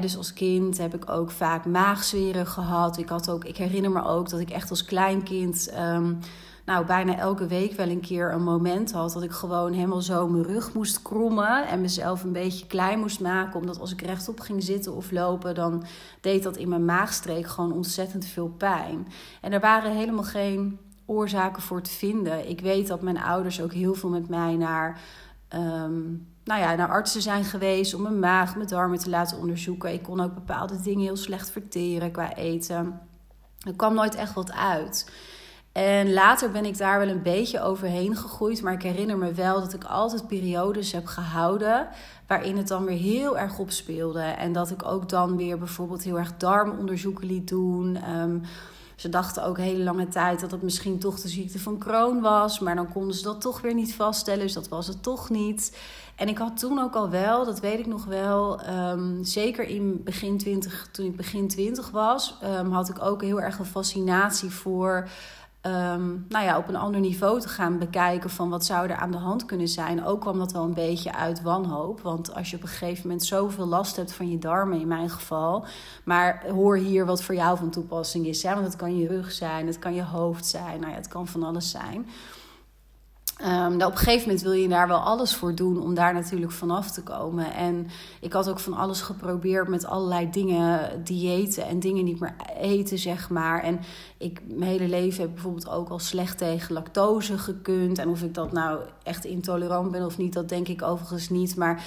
Dus 0.01 0.17
als 0.17 0.33
kind 0.33 0.77
heb 0.77 0.95
ik 0.95 1.09
ook 1.09 1.31
vaak 1.31 1.65
maagzweren 1.65 2.47
gehad. 2.47 2.97
Ik, 2.97 3.09
had 3.09 3.29
ook, 3.29 3.45
ik 3.45 3.57
herinner 3.57 3.91
me 3.91 4.05
ook 4.05 4.29
dat 4.29 4.39
ik 4.39 4.49
echt 4.49 4.69
als 4.69 4.85
kleinkind... 4.85 5.71
Um, 5.77 6.19
nou, 6.69 6.85
bijna 6.85 7.17
elke 7.17 7.47
week 7.47 7.73
wel 7.73 7.89
een 7.89 7.99
keer 7.99 8.33
een 8.33 8.43
moment 8.43 8.91
had 8.91 9.13
dat 9.13 9.23
ik 9.23 9.31
gewoon 9.31 9.73
helemaal 9.73 10.01
zo 10.01 10.27
mijn 10.27 10.43
rug 10.43 10.73
moest 10.73 11.01
krommen 11.01 11.67
en 11.67 11.81
mezelf 11.81 12.23
een 12.23 12.31
beetje 12.31 12.67
klein 12.67 12.99
moest 12.99 13.19
maken. 13.19 13.59
Omdat 13.59 13.79
als 13.79 13.91
ik 13.91 14.01
rechtop 14.01 14.39
ging 14.39 14.63
zitten 14.63 14.95
of 14.95 15.11
lopen, 15.11 15.55
dan 15.55 15.83
deed 16.21 16.43
dat 16.43 16.57
in 16.57 16.69
mijn 16.69 16.85
maagstreek 16.85 17.47
gewoon 17.47 17.71
ontzettend 17.71 18.25
veel 18.25 18.47
pijn. 18.47 19.07
En 19.41 19.51
er 19.51 19.59
waren 19.59 19.91
helemaal 19.91 20.23
geen 20.23 20.79
oorzaken 21.05 21.61
voor 21.61 21.81
te 21.81 21.91
vinden. 21.91 22.49
Ik 22.49 22.61
weet 22.61 22.87
dat 22.87 23.01
mijn 23.01 23.21
ouders 23.21 23.61
ook 23.61 23.73
heel 23.73 23.93
veel 23.93 24.09
met 24.09 24.29
mij 24.29 24.55
naar. 24.55 24.99
Um, 25.55 26.27
nou 26.49 26.61
ja, 26.61 26.75
naar 26.75 26.89
artsen 26.89 27.21
zijn 27.21 27.43
geweest 27.43 27.93
om 27.93 28.01
mijn 28.01 28.19
maag, 28.19 28.55
mijn 28.55 28.67
darmen 28.67 28.99
te 28.99 29.09
laten 29.09 29.37
onderzoeken. 29.37 29.93
Ik 29.93 30.03
kon 30.03 30.21
ook 30.21 30.33
bepaalde 30.33 30.81
dingen 30.81 31.03
heel 31.03 31.17
slecht 31.17 31.51
verteren 31.51 32.11
qua 32.11 32.35
eten. 32.35 32.99
Er 33.67 33.75
kwam 33.75 33.93
nooit 33.93 34.15
echt 34.15 34.33
wat 34.33 34.51
uit. 34.51 35.11
En 35.71 36.13
later 36.13 36.51
ben 36.51 36.65
ik 36.65 36.77
daar 36.77 36.99
wel 36.99 37.07
een 37.07 37.21
beetje 37.21 37.61
overheen 37.61 38.15
gegroeid. 38.15 38.61
Maar 38.61 38.73
ik 38.73 38.81
herinner 38.81 39.17
me 39.17 39.33
wel 39.33 39.59
dat 39.59 39.73
ik 39.73 39.83
altijd 39.83 40.27
periodes 40.27 40.91
heb 40.91 41.05
gehouden. 41.05 41.87
waarin 42.27 42.57
het 42.57 42.67
dan 42.67 42.85
weer 42.85 42.97
heel 42.97 43.37
erg 43.37 43.59
opspeelde. 43.59 44.21
En 44.21 44.53
dat 44.53 44.71
ik 44.71 44.85
ook 44.85 45.09
dan 45.09 45.37
weer 45.37 45.57
bijvoorbeeld 45.57 46.03
heel 46.03 46.17
erg 46.17 46.37
darmonderzoeken 46.37 47.27
liet 47.27 47.47
doen. 47.47 47.97
Um, 48.19 48.41
ze 48.95 49.09
dachten 49.09 49.43
ook 49.43 49.57
hele 49.57 49.83
lange 49.83 50.07
tijd 50.07 50.39
dat 50.39 50.51
het 50.51 50.61
misschien 50.61 50.99
toch 50.99 51.19
de 51.19 51.27
ziekte 51.27 51.59
van 51.59 51.77
Crohn 51.77 52.19
was. 52.19 52.59
Maar 52.59 52.75
dan 52.75 52.91
konden 52.91 53.15
ze 53.15 53.23
dat 53.23 53.41
toch 53.41 53.61
weer 53.61 53.73
niet 53.73 53.95
vaststellen. 53.95 54.41
Dus 54.41 54.53
dat 54.53 54.67
was 54.67 54.87
het 54.87 55.03
toch 55.03 55.29
niet. 55.29 55.71
En 56.19 56.27
ik 56.27 56.37
had 56.37 56.57
toen 56.57 56.79
ook 56.79 56.95
al 56.95 57.09
wel, 57.09 57.45
dat 57.45 57.59
weet 57.59 57.79
ik 57.79 57.85
nog 57.85 58.05
wel, 58.05 58.69
um, 58.69 59.23
zeker 59.23 59.67
in 59.67 60.03
begin 60.03 60.37
20, 60.37 60.87
toen 60.91 61.05
ik 61.05 61.15
begin 61.15 61.47
20 61.47 61.91
was, 61.91 62.37
um, 62.43 62.71
had 62.71 62.89
ik 62.89 63.01
ook 63.01 63.21
heel 63.21 63.41
erg 63.41 63.59
een 63.59 63.65
fascinatie 63.65 64.49
voor 64.49 65.07
um, 65.61 66.25
nou 66.29 66.45
ja, 66.45 66.57
op 66.57 66.67
een 66.67 66.75
ander 66.75 67.01
niveau 67.01 67.39
te 67.39 67.47
gaan 67.47 67.77
bekijken 67.77 68.29
van 68.29 68.49
wat 68.49 68.65
zou 68.65 68.89
er 68.89 68.95
aan 68.95 69.11
de 69.11 69.17
hand 69.17 69.45
kunnen 69.45 69.67
zijn. 69.67 70.05
Ook 70.05 70.21
kwam 70.21 70.37
dat 70.37 70.51
wel 70.51 70.63
een 70.63 70.73
beetje 70.73 71.13
uit 71.13 71.41
wanhoop. 71.41 72.01
Want 72.01 72.35
als 72.35 72.49
je 72.49 72.55
op 72.55 72.61
een 72.61 72.67
gegeven 72.67 73.01
moment 73.01 73.25
zoveel 73.25 73.65
last 73.65 73.95
hebt 73.95 74.13
van 74.13 74.29
je 74.31 74.37
darmen, 74.37 74.79
in 74.79 74.87
mijn 74.87 75.09
geval. 75.09 75.65
Maar 76.03 76.45
hoor 76.51 76.77
hier 76.77 77.05
wat 77.05 77.23
voor 77.23 77.35
jou 77.35 77.57
van 77.57 77.69
toepassing 77.69 78.25
is. 78.25 78.43
Hè? 78.43 78.53
Want 78.53 78.65
het 78.65 78.75
kan 78.75 78.97
je 78.97 79.07
rug 79.07 79.31
zijn, 79.31 79.67
het 79.67 79.79
kan 79.79 79.93
je 79.93 80.03
hoofd 80.03 80.45
zijn, 80.45 80.79
nou 80.79 80.91
ja, 80.91 80.97
het 80.97 81.07
kan 81.07 81.27
van 81.27 81.43
alles 81.43 81.69
zijn. 81.69 82.07
Um, 83.41 83.47
nou, 83.47 83.83
op 83.83 83.91
een 83.91 83.97
gegeven 83.97 84.27
moment 84.27 84.41
wil 84.41 84.51
je 84.51 84.67
daar 84.67 84.87
wel 84.87 84.97
alles 84.97 85.35
voor 85.35 85.55
doen 85.55 85.81
om 85.81 85.93
daar 85.93 86.13
natuurlijk 86.13 86.51
vanaf 86.51 86.91
te 86.91 87.03
komen. 87.03 87.53
En 87.53 87.87
ik 88.21 88.33
had 88.33 88.49
ook 88.49 88.59
van 88.59 88.73
alles 88.73 89.01
geprobeerd 89.01 89.67
met 89.67 89.85
allerlei 89.85 90.29
dingen, 90.29 91.03
diëten 91.03 91.65
en 91.65 91.79
dingen 91.79 92.03
niet 92.03 92.19
meer 92.19 92.35
eten, 92.59 92.97
zeg 92.97 93.29
maar. 93.29 93.63
En 93.63 93.79
ik, 94.17 94.41
mijn 94.47 94.69
hele 94.71 94.87
leven 94.87 95.21
heb 95.21 95.33
bijvoorbeeld 95.33 95.69
ook 95.69 95.89
al 95.89 95.99
slecht 95.99 96.37
tegen 96.37 96.73
lactose 96.73 97.37
gekund. 97.37 97.97
En 97.97 98.09
of 98.09 98.21
ik 98.21 98.33
dat 98.33 98.51
nou 98.51 98.79
echt 99.03 99.25
intolerant 99.25 99.91
ben 99.91 100.05
of 100.05 100.17
niet, 100.17 100.33
dat 100.33 100.49
denk 100.49 100.67
ik 100.67 100.81
overigens 100.81 101.29
niet. 101.29 101.55
Maar 101.55 101.83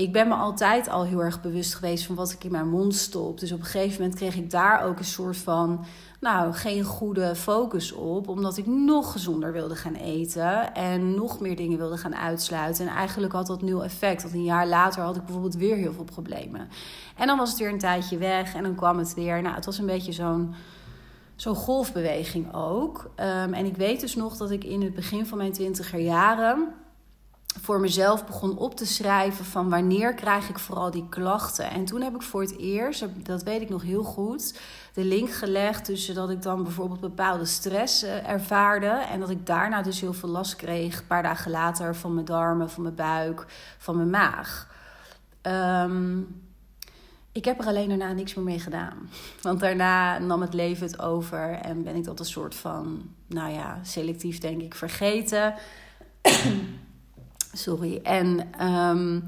ik 0.00 0.12
ben 0.12 0.28
me 0.28 0.34
altijd 0.34 0.88
al 0.88 1.04
heel 1.04 1.22
erg 1.22 1.40
bewust 1.40 1.74
geweest 1.74 2.06
van 2.06 2.14
wat 2.14 2.32
ik 2.32 2.44
in 2.44 2.50
mijn 2.50 2.68
mond 2.68 2.94
stop. 2.94 3.40
Dus 3.40 3.52
op 3.52 3.58
een 3.58 3.64
gegeven 3.64 4.00
moment 4.00 4.18
kreeg 4.18 4.36
ik 4.36 4.50
daar 4.50 4.82
ook 4.82 4.98
een 4.98 5.04
soort 5.04 5.36
van 5.36 5.84
nou, 6.20 6.52
geen 6.52 6.84
goede 6.84 7.34
focus 7.34 7.92
op. 7.92 8.28
Omdat 8.28 8.56
ik 8.56 8.66
nog 8.66 9.12
gezonder 9.12 9.52
wilde 9.52 9.76
gaan 9.76 9.94
eten. 9.94 10.74
En 10.74 11.14
nog 11.14 11.40
meer 11.40 11.56
dingen 11.56 11.78
wilde 11.78 11.96
gaan 11.96 12.16
uitsluiten. 12.16 12.88
En 12.88 12.94
eigenlijk 12.94 13.32
had 13.32 13.46
dat 13.46 13.62
nul 13.62 13.84
effect. 13.84 14.22
Want 14.22 14.34
een 14.34 14.44
jaar 14.44 14.66
later 14.66 15.02
had 15.02 15.16
ik 15.16 15.24
bijvoorbeeld 15.24 15.54
weer 15.54 15.76
heel 15.76 15.92
veel 15.92 16.04
problemen. 16.04 16.68
En 17.16 17.26
dan 17.26 17.38
was 17.38 17.50
het 17.50 17.58
weer 17.58 17.72
een 17.72 17.78
tijdje 17.78 18.18
weg. 18.18 18.54
En 18.54 18.62
dan 18.62 18.74
kwam 18.74 18.98
het 18.98 19.14
weer. 19.14 19.42
Nou, 19.42 19.54
het 19.54 19.64
was 19.64 19.78
een 19.78 19.86
beetje 19.86 20.12
zo'n 20.12 20.54
zo'n 21.36 21.54
golfbeweging 21.54 22.54
ook. 22.54 23.10
Um, 23.16 23.54
en 23.54 23.64
ik 23.64 23.76
weet 23.76 24.00
dus 24.00 24.14
nog 24.14 24.36
dat 24.36 24.50
ik 24.50 24.64
in 24.64 24.82
het 24.82 24.94
begin 24.94 25.26
van 25.26 25.38
mijn 25.38 25.52
twintiger 25.52 26.00
jaren 26.00 26.68
voor 27.60 27.80
mezelf 27.80 28.26
begon 28.26 28.58
op 28.58 28.76
te 28.76 28.86
schrijven 28.86 29.44
van 29.44 29.70
wanneer 29.70 30.14
krijg 30.14 30.48
ik 30.48 30.58
vooral 30.58 30.90
die 30.90 31.06
klachten. 31.08 31.70
En 31.70 31.84
toen 31.84 32.00
heb 32.00 32.14
ik 32.14 32.22
voor 32.22 32.40
het 32.40 32.58
eerst, 32.58 33.06
dat 33.24 33.42
weet 33.42 33.60
ik 33.60 33.68
nog 33.68 33.82
heel 33.82 34.02
goed, 34.02 34.58
de 34.94 35.04
link 35.04 35.30
gelegd 35.30 35.84
tussen 35.84 36.14
dat 36.14 36.30
ik 36.30 36.42
dan 36.42 36.62
bijvoorbeeld 36.62 37.00
bepaalde 37.00 37.44
stress 37.44 38.04
uh, 38.04 38.28
ervaarde 38.28 38.86
en 38.86 39.20
dat 39.20 39.30
ik 39.30 39.46
daarna 39.46 39.82
dus 39.82 40.00
heel 40.00 40.12
veel 40.12 40.28
last 40.28 40.56
kreeg, 40.56 40.98
een 40.98 41.06
paar 41.06 41.22
dagen 41.22 41.50
later, 41.50 41.96
van 41.96 42.14
mijn 42.14 42.26
darmen, 42.26 42.70
van 42.70 42.82
mijn 42.82 42.94
buik, 42.94 43.46
van 43.78 43.96
mijn 43.96 44.10
maag. 44.10 44.68
Um, 45.42 46.42
ik 47.32 47.44
heb 47.44 47.60
er 47.60 47.66
alleen 47.66 47.88
daarna 47.88 48.12
niks 48.12 48.34
meer 48.34 48.44
mee 48.44 48.60
gedaan. 48.60 49.10
Want 49.42 49.60
daarna 49.60 50.18
nam 50.18 50.40
het 50.40 50.54
leven 50.54 50.86
het 50.86 51.00
over 51.00 51.50
en 51.50 51.82
ben 51.82 51.96
ik 51.96 52.04
dat 52.04 52.18
een 52.18 52.24
soort 52.24 52.54
van, 52.54 53.02
nou 53.26 53.52
ja, 53.52 53.78
selectief 53.82 54.38
denk 54.38 54.62
ik 54.62 54.74
vergeten. 54.74 55.54
Sorry. 57.52 58.00
En 58.02 58.48
um, 58.66 59.26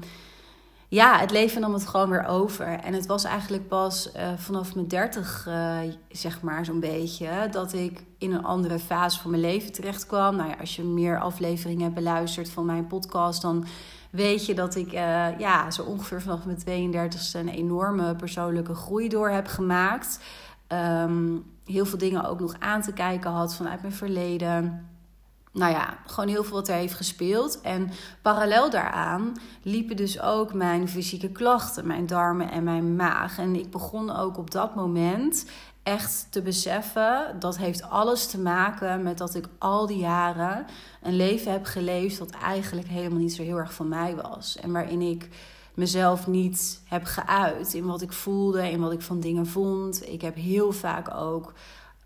ja, 0.93 1.19
het 1.19 1.31
leven 1.31 1.61
nam 1.61 1.73
het 1.73 1.87
gewoon 1.87 2.09
weer 2.09 2.25
over. 2.25 2.65
En 2.65 2.93
het 2.93 3.05
was 3.05 3.23
eigenlijk 3.23 3.67
pas 3.67 4.09
uh, 4.15 4.21
vanaf 4.37 4.75
mijn 4.75 4.87
dertig, 4.87 5.45
uh, 5.49 5.77
zeg 6.09 6.41
maar, 6.41 6.65
zo'n 6.65 6.79
beetje, 6.79 7.47
dat 7.51 7.73
ik 7.73 8.03
in 8.17 8.33
een 8.33 8.43
andere 8.43 8.79
fase 8.79 9.19
van 9.19 9.29
mijn 9.29 9.41
leven 9.41 9.71
terecht 9.71 10.05
kwam. 10.05 10.35
Nou 10.35 10.49
ja, 10.49 10.55
als 10.59 10.75
je 10.75 10.83
meer 10.83 11.19
afleveringen 11.19 11.83
hebt 11.83 11.95
beluisterd 11.95 12.49
van 12.49 12.65
mijn 12.65 12.87
podcast, 12.87 13.41
dan 13.41 13.65
weet 14.09 14.45
je 14.45 14.53
dat 14.53 14.75
ik 14.75 14.93
uh, 14.93 15.39
ja, 15.39 15.71
zo 15.71 15.83
ongeveer 15.83 16.21
vanaf 16.21 16.45
mijn 16.45 16.93
32e 17.03 17.31
een 17.33 17.49
enorme 17.49 18.15
persoonlijke 18.15 18.75
groei 18.75 19.09
door 19.09 19.29
heb 19.29 19.47
gemaakt. 19.47 20.19
Um, 20.67 21.45
heel 21.65 21.85
veel 21.85 21.97
dingen 21.97 22.25
ook 22.25 22.39
nog 22.39 22.55
aan 22.59 22.81
te 22.81 22.93
kijken 22.93 23.31
had 23.31 23.55
vanuit 23.55 23.81
mijn 23.81 23.93
verleden. 23.93 24.87
Nou 25.53 25.71
ja, 25.71 25.97
gewoon 26.05 26.29
heel 26.29 26.43
veel 26.43 26.55
wat 26.55 26.67
er 26.67 26.75
heeft 26.75 26.93
gespeeld. 26.93 27.61
En 27.61 27.91
parallel 28.21 28.69
daaraan 28.69 29.33
liepen 29.61 29.95
dus 29.95 30.21
ook 30.21 30.53
mijn 30.53 30.89
fysieke 30.89 31.29
klachten, 31.29 31.87
mijn 31.87 32.05
darmen 32.05 32.51
en 32.51 32.63
mijn 32.63 32.95
maag. 32.95 33.37
En 33.37 33.55
ik 33.55 33.71
begon 33.71 34.15
ook 34.15 34.37
op 34.37 34.51
dat 34.51 34.75
moment 34.75 35.45
echt 35.83 36.27
te 36.29 36.41
beseffen 36.41 37.35
dat 37.39 37.57
heeft 37.57 37.89
alles 37.89 38.27
te 38.27 38.39
maken 38.39 39.03
met 39.03 39.17
dat 39.17 39.35
ik 39.35 39.45
al 39.57 39.87
die 39.87 39.97
jaren 39.97 40.65
een 41.01 41.15
leven 41.15 41.51
heb 41.51 41.65
geleefd 41.65 42.17
dat 42.17 42.29
eigenlijk 42.29 42.87
helemaal 42.87 43.19
niet 43.19 43.33
zo 43.33 43.43
heel 43.43 43.57
erg 43.57 43.73
van 43.73 43.87
mij 43.87 44.15
was. 44.15 44.57
En 44.61 44.71
waarin 44.71 45.01
ik 45.01 45.29
mezelf 45.73 46.27
niet 46.27 46.81
heb 46.85 47.03
geuit 47.05 47.73
in 47.73 47.85
wat 47.85 48.01
ik 48.01 48.11
voelde, 48.11 48.71
in 48.71 48.79
wat 48.79 48.91
ik 48.91 49.01
van 49.01 49.19
dingen 49.19 49.47
vond. 49.47 50.07
Ik 50.09 50.21
heb 50.21 50.35
heel 50.35 50.71
vaak 50.71 51.13
ook 51.13 51.53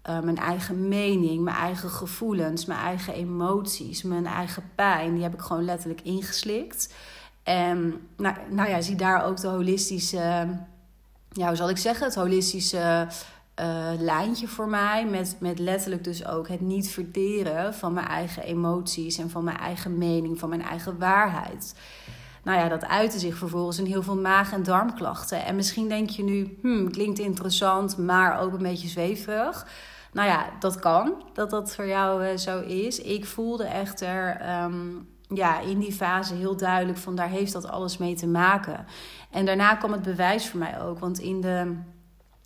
uh, 0.10 0.20
mijn 0.20 0.38
eigen 0.38 0.88
mening, 0.88 1.44
mijn 1.44 1.56
eigen 1.56 1.90
gevoelens, 1.90 2.66
mijn 2.66 2.80
eigen 2.80 3.14
emoties, 3.14 4.04
mijn 4.04 4.26
eigen 4.26 4.64
pijn, 4.76 5.14
die 5.14 5.24
heb 5.24 5.34
ik 5.34 5.42
gewoon 5.42 5.66
letterlijk 5.66 6.02
ingeslikt. 6.02 6.94
En 7.44 8.08
nou, 8.18 8.36
nou 8.50 8.70
ja, 8.70 8.82
zie 8.82 8.96
daar 8.96 9.26
ook 9.26 9.38
de 9.38 9.48
holistische, 9.48 10.48
ja, 11.32 11.48
hoe 11.48 11.56
zal 11.56 11.70
ik 11.70 11.78
zeggen, 11.78 12.06
het 12.06 12.16
holistische 12.16 13.08
uh, 13.62 13.88
lijntje 14.00 14.48
voor 14.48 14.68
mij. 14.68 15.06
Met, 15.06 15.36
met 15.40 15.60
letterlijk 15.60 16.04
dus 16.04 16.26
ook 16.26 16.48
het 16.48 16.62
niet 16.62 16.90
verteren 16.90 17.74
van 17.74 17.94
mijn 17.94 18.08
eigen 18.08 18.44
emoties 18.44 19.18
en 19.18 19.30
van 19.30 19.44
mijn 19.44 19.58
eigen 19.58 19.98
mening, 19.98 20.40
van 20.40 20.50
mijn 20.50 20.62
eigen 20.62 20.98
waarheid. 20.98 21.74
Nou 22.44 22.60
ja, 22.60 22.68
dat 22.68 22.86
uitte 22.86 23.20
zich 23.20 23.38
vervolgens 23.38 23.80
in 23.80 23.86
heel 23.86 24.04
veel 24.04 24.18
maag- 24.18 24.54
en 24.54 24.64
darmklachten. 24.64 25.46
En 25.46 25.56
misschien 25.56 25.88
denk 25.88 26.10
je 26.10 26.24
nu, 26.24 26.58
hmm, 26.62 26.92
klinkt 26.92 27.20
interessant, 27.20 27.98
maar 27.98 28.40
ook 28.40 28.54
een 28.54 28.64
beetje 28.64 28.88
zweverig. 28.88 29.68
Nou 30.18 30.30
ja, 30.30 30.50
dat 30.60 30.80
kan, 30.80 31.14
dat 31.34 31.50
dat 31.50 31.76
voor 31.76 31.88
jou 31.88 32.26
uh, 32.26 32.38
zo 32.38 32.62
is. 32.62 33.00
Ik 33.00 33.26
voelde 33.26 33.64
echter 33.64 34.42
um, 34.64 35.08
ja, 35.22 35.60
in 35.60 35.80
die 35.80 35.92
fase 35.92 36.34
heel 36.34 36.58
duidelijk 36.58 36.98
van 36.98 37.16
daar 37.16 37.30
heeft 37.30 37.54
dat 37.54 37.68
alles 37.68 37.98
mee 37.98 38.16
te 38.16 38.28
maken. 38.28 38.86
En 39.32 39.46
daarna 39.46 39.76
kwam 39.76 39.92
het 39.92 40.02
bewijs 40.02 40.50
voor 40.50 40.60
mij 40.60 40.82
ook. 40.82 41.00
Want 41.00 41.20
in 41.20 41.42
de 41.42 41.76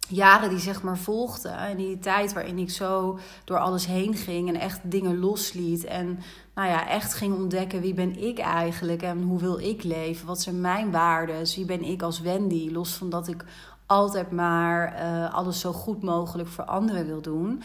jaren 0.08 0.50
die 0.50 0.60
zeg 0.60 0.82
maar 0.82 0.98
volgden. 0.98 1.58
En 1.58 1.78
die 1.78 2.00
tijd 2.00 2.34
waarin 2.34 2.58
ik 2.58 2.70
zo 2.70 3.20
door 3.44 3.58
alles 3.58 3.86
heen 3.86 4.16
ging 4.16 4.48
en 4.48 4.60
echt 4.60 4.80
dingen 4.84 5.20
losliet. 5.20 5.84
En 5.84 6.20
nou 6.56 6.70
ja, 6.70 6.88
echt 6.88 7.14
ging 7.14 7.36
ontdekken 7.36 7.82
wie 7.82 7.94
ben 7.94 8.24
ik 8.24 8.40
eigenlijk 8.40 9.02
en 9.02 9.22
hoe 9.22 9.40
wil 9.40 9.60
ik 9.60 9.84
leven? 9.84 10.28
Wat 10.28 10.42
zijn 10.42 10.62
mijn 10.62 10.92
waarden? 10.92 11.46
Wie 11.56 11.66
ben 11.66 11.84
ik 11.84 12.02
als 12.02 12.22
Wendy? 12.22 12.70
Los 12.72 12.94
van 12.94 13.10
dat 13.10 13.28
ik 13.28 13.46
altijd 13.92 14.32
maar 14.32 15.02
uh, 15.02 15.34
alles 15.34 15.60
zo 15.60 15.72
goed 15.72 16.04
mogelijk 16.04 16.50
voor 16.50 16.64
anderen 16.64 17.06
wil 17.06 17.22
doen. 17.22 17.64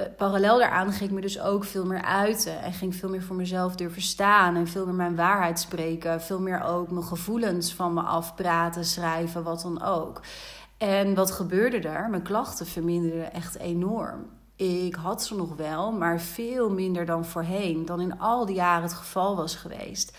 Uh, 0.00 0.06
parallel 0.16 0.58
daaraan 0.58 0.92
ging 0.92 1.10
ik 1.10 1.14
me 1.14 1.20
dus 1.20 1.40
ook 1.40 1.64
veel 1.64 1.86
meer 1.86 2.02
uiten. 2.02 2.62
En 2.62 2.72
ging 2.72 2.94
veel 2.94 3.08
meer 3.08 3.22
voor 3.22 3.36
mezelf 3.36 3.76
durven 3.76 4.02
staan. 4.02 4.56
En 4.56 4.68
veel 4.68 4.84
meer 4.84 4.94
mijn 4.94 5.16
waarheid 5.16 5.58
spreken. 5.58 6.20
Veel 6.20 6.40
meer 6.40 6.64
ook 6.64 6.90
mijn 6.90 7.04
gevoelens 7.04 7.74
van 7.74 7.94
me 7.94 8.00
afpraten, 8.00 8.84
schrijven, 8.84 9.42
wat 9.42 9.62
dan 9.62 9.82
ook. 9.82 10.20
En 10.76 11.14
wat 11.14 11.30
gebeurde 11.30 11.78
daar? 11.78 12.10
Mijn 12.10 12.22
klachten 12.22 12.66
verminderden 12.66 13.32
echt 13.32 13.56
enorm. 13.56 14.26
Ik 14.56 14.94
had 14.94 15.22
ze 15.22 15.36
nog 15.36 15.56
wel, 15.56 15.92
maar 15.92 16.20
veel 16.20 16.70
minder 16.70 17.06
dan 17.06 17.24
voorheen, 17.24 17.84
dan 17.84 18.00
in 18.00 18.18
al 18.18 18.46
die 18.46 18.54
jaren 18.54 18.82
het 18.82 18.92
geval 18.92 19.36
was 19.36 19.54
geweest. 19.54 20.16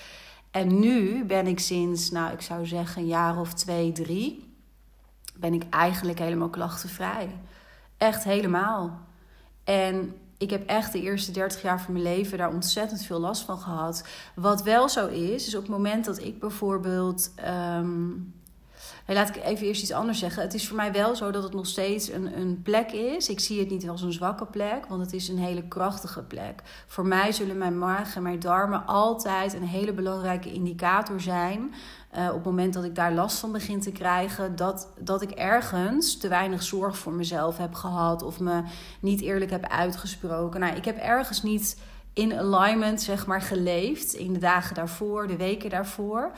En 0.52 0.80
nu 0.80 1.26
ben 1.26 1.48
ik 1.48 1.60
sinds, 1.60 2.12
nou 2.12 2.34
ik 2.34 2.42
zou 2.42 2.66
zeggen, 2.66 3.02
een 3.02 3.08
jaar 3.08 3.40
of 3.40 3.54
twee, 3.54 3.92
drie, 3.92 4.49
ben 5.40 5.54
ik 5.54 5.64
eigenlijk 5.70 6.20
helemaal 6.20 6.50
klachtenvrij. 6.50 7.40
Echt 7.98 8.24
helemaal. 8.24 9.00
En 9.64 10.16
ik 10.38 10.50
heb 10.50 10.68
echt 10.68 10.92
de 10.92 11.02
eerste 11.02 11.32
30 11.32 11.62
jaar 11.62 11.82
van 11.82 11.94
mijn 11.94 12.06
leven 12.06 12.38
daar 12.38 12.54
ontzettend 12.54 13.02
veel 13.04 13.20
last 13.20 13.42
van 13.42 13.58
gehad. 13.58 14.08
Wat 14.36 14.64
wel 14.64 14.90
zo 14.90 15.08
is, 15.08 15.48
is 15.48 15.56
op 15.56 15.62
het 15.62 15.72
moment 15.72 16.06
dat 16.06 16.24
ik 16.24 16.40
bijvoorbeeld. 16.40 17.34
Um, 17.78 18.34
laat 19.16 19.36
ik 19.36 19.44
even 19.44 19.68
eerst 19.68 19.82
iets 19.82 19.92
anders 19.92 20.20
zeggen. 20.20 20.42
Het 20.42 20.54
is 20.54 20.68
voor 20.68 20.76
mij 20.76 20.92
wel 20.92 21.16
zo 21.16 21.32
dat 21.32 21.44
het 21.44 21.54
nog 21.54 21.68
steeds 21.68 22.12
een, 22.12 22.40
een 22.40 22.62
plek 22.62 22.92
is. 22.92 23.30
Ik 23.30 23.40
zie 23.40 23.60
het 23.60 23.70
niet 23.70 23.90
als 23.90 24.02
een 24.02 24.14
zwakke 24.14 24.46
plek, 24.46 24.86
want 24.86 25.02
het 25.02 25.14
is 25.14 25.28
een 25.28 25.38
hele 25.38 25.68
krachtige 25.68 26.24
plek. 26.24 26.62
Voor 26.88 27.06
mij 27.06 27.32
zullen 27.32 27.58
mijn 27.58 27.78
maag 27.78 28.16
en 28.16 28.22
mijn 28.22 28.40
darmen 28.40 28.86
altijd 28.86 29.54
een 29.54 29.68
hele 29.68 29.94
belangrijke 29.94 30.52
indicator 30.52 31.22
zijn. 31.22 31.74
Uh, 32.18 32.28
op 32.28 32.34
het 32.34 32.44
moment 32.44 32.74
dat 32.74 32.84
ik 32.84 32.96
daar 32.96 33.14
last 33.14 33.40
van 33.40 33.52
begin 33.52 33.82
te 33.82 33.92
krijgen, 33.92 34.56
dat, 34.56 34.90
dat 35.00 35.22
ik 35.22 35.32
ergens 35.32 36.18
te 36.18 36.28
weinig 36.28 36.64
zorg 36.64 36.98
voor 36.98 37.14
mezelf 37.14 37.58
heb 37.58 37.74
gehad 37.74 38.24
of 38.24 38.40
me 38.40 38.64
niet 39.00 39.22
eerlijk 39.22 39.52
heb 39.52 39.68
uitgesproken. 39.68 40.60
Nou, 40.60 40.76
ik 40.76 40.86
heb 40.86 40.98
ergens 40.98 41.44
niet 41.44 41.78
in 42.14 42.34
alignment, 42.34 43.02
zeg 43.02 43.26
maar, 43.26 43.42
geleefd 43.42 44.14
in 44.14 44.34
de 44.34 44.40
dagen 44.40 44.76
daarvoor, 44.76 45.28
de 45.28 45.38
weken 45.38 45.70
daarvoor. 45.70 46.32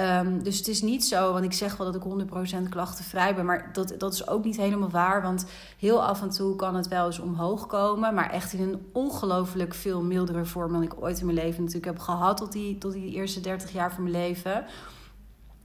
Um, 0.00 0.42
dus 0.42 0.58
het 0.58 0.68
is 0.68 0.82
niet 0.82 1.04
zo, 1.04 1.32
want 1.32 1.44
ik 1.44 1.52
zeg 1.52 1.76
wel 1.76 1.92
dat 1.92 2.04
ik 2.04 2.26
100% 2.64 2.68
klachtenvrij 2.68 3.34
ben, 3.34 3.44
maar 3.44 3.70
dat, 3.72 3.94
dat 3.98 4.12
is 4.12 4.28
ook 4.28 4.44
niet 4.44 4.56
helemaal 4.56 4.90
waar. 4.90 5.22
Want 5.22 5.46
heel 5.78 6.04
af 6.04 6.22
en 6.22 6.30
toe 6.30 6.56
kan 6.56 6.74
het 6.74 6.88
wel 6.88 7.06
eens 7.06 7.18
omhoog 7.18 7.66
komen, 7.66 8.14
maar 8.14 8.30
echt 8.30 8.52
in 8.52 8.60
een 8.60 8.86
ongelooflijk 8.92 9.74
veel 9.74 10.02
mildere 10.02 10.44
vorm 10.44 10.72
dan 10.72 10.82
ik 10.82 11.02
ooit 11.02 11.18
in 11.18 11.26
mijn 11.26 11.38
leven 11.38 11.60
natuurlijk 11.60 11.86
heb 11.86 11.98
gehad 11.98 12.36
tot 12.36 12.52
die, 12.52 12.78
tot 12.78 12.92
die 12.92 13.12
eerste 13.12 13.40
30 13.40 13.72
jaar 13.72 13.92
van 13.92 14.02
mijn 14.02 14.14
leven. 14.14 14.64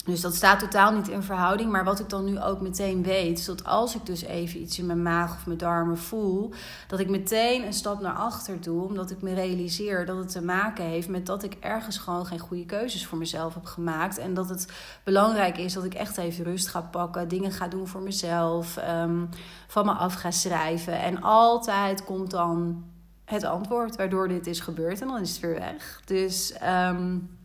Dus 0.10 0.22
dat 0.22 0.36
staat 0.36 0.60
totaal 0.60 0.92
niet 0.92 1.08
in 1.08 1.24
verhouding. 1.24 1.72
Maar 1.72 1.84
wat 1.84 2.00
ik 2.00 2.10
dan 2.10 2.26
nu 2.26 2.42
ook 2.42 2.62
meteen 2.62 3.04
weet, 3.04 3.40
is 3.40 3.46
dat 3.46 3.66
als 3.66 3.96
ik 3.96 4.06
dus 4.06 4.22
even 4.22 4.62
iets 4.62 4.80
in 4.80 4.86
mijn 4.86 5.02
maag 5.02 5.36
of 5.36 5.46
mijn 5.46 5.58
darmen 5.58 5.98
voel, 5.98 6.54
dat 6.88 7.00
ik 7.00 7.10
meteen 7.10 7.66
een 7.66 7.74
stap 7.74 8.02
naar 8.02 8.14
achter 8.14 8.62
doe, 8.62 8.84
omdat 8.86 9.12
ik 9.12 9.22
me 9.22 9.34
realiseer 9.34 10.06
dat 10.06 10.18
het 10.18 10.32
te 10.32 10.42
maken 10.42 10.86
heeft 10.86 11.08
met 11.08 11.26
dat 11.26 11.44
ik 11.44 11.58
ergens 11.60 11.98
gewoon 11.98 12.26
geen 12.26 12.40
goede 12.40 12.66
keuzes 12.66 13.06
voor 13.06 13.18
mezelf 13.18 13.54
heb 13.54 13.66
gemaakt. 13.66 14.18
En 14.18 14.34
dat 14.34 14.50
het 14.50 14.68
belangrijk 15.04 15.58
is 15.58 15.74
dat 15.74 15.84
ik 15.84 15.94
echt 15.94 16.18
even 16.18 16.44
rust 16.44 16.68
ga 16.68 16.82
pakken, 16.82 17.28
dingen 17.28 17.52
ga 17.52 17.68
doen 17.68 17.88
voor 17.88 18.02
mezelf, 18.02 18.78
um, 19.02 19.30
van 19.68 19.86
me 19.86 19.92
af 19.92 20.14
ga 20.14 20.32
schrijven. 20.32 21.00
En 21.00 21.22
altijd 21.22 22.04
komt 22.04 22.32
dan 22.32 22.84
het 23.26 23.44
antwoord 23.44 23.96
waardoor 23.96 24.28
dit 24.28 24.48
is 24.48 24.60
gebeurd 24.60 25.02
en 25.02 25.08
dan 25.08 25.20
is 25.22 25.30
het 25.30 25.40
weer 25.40 25.60
weg. 25.60 26.02
Dus. 26.06 26.54
Um, 26.90 27.38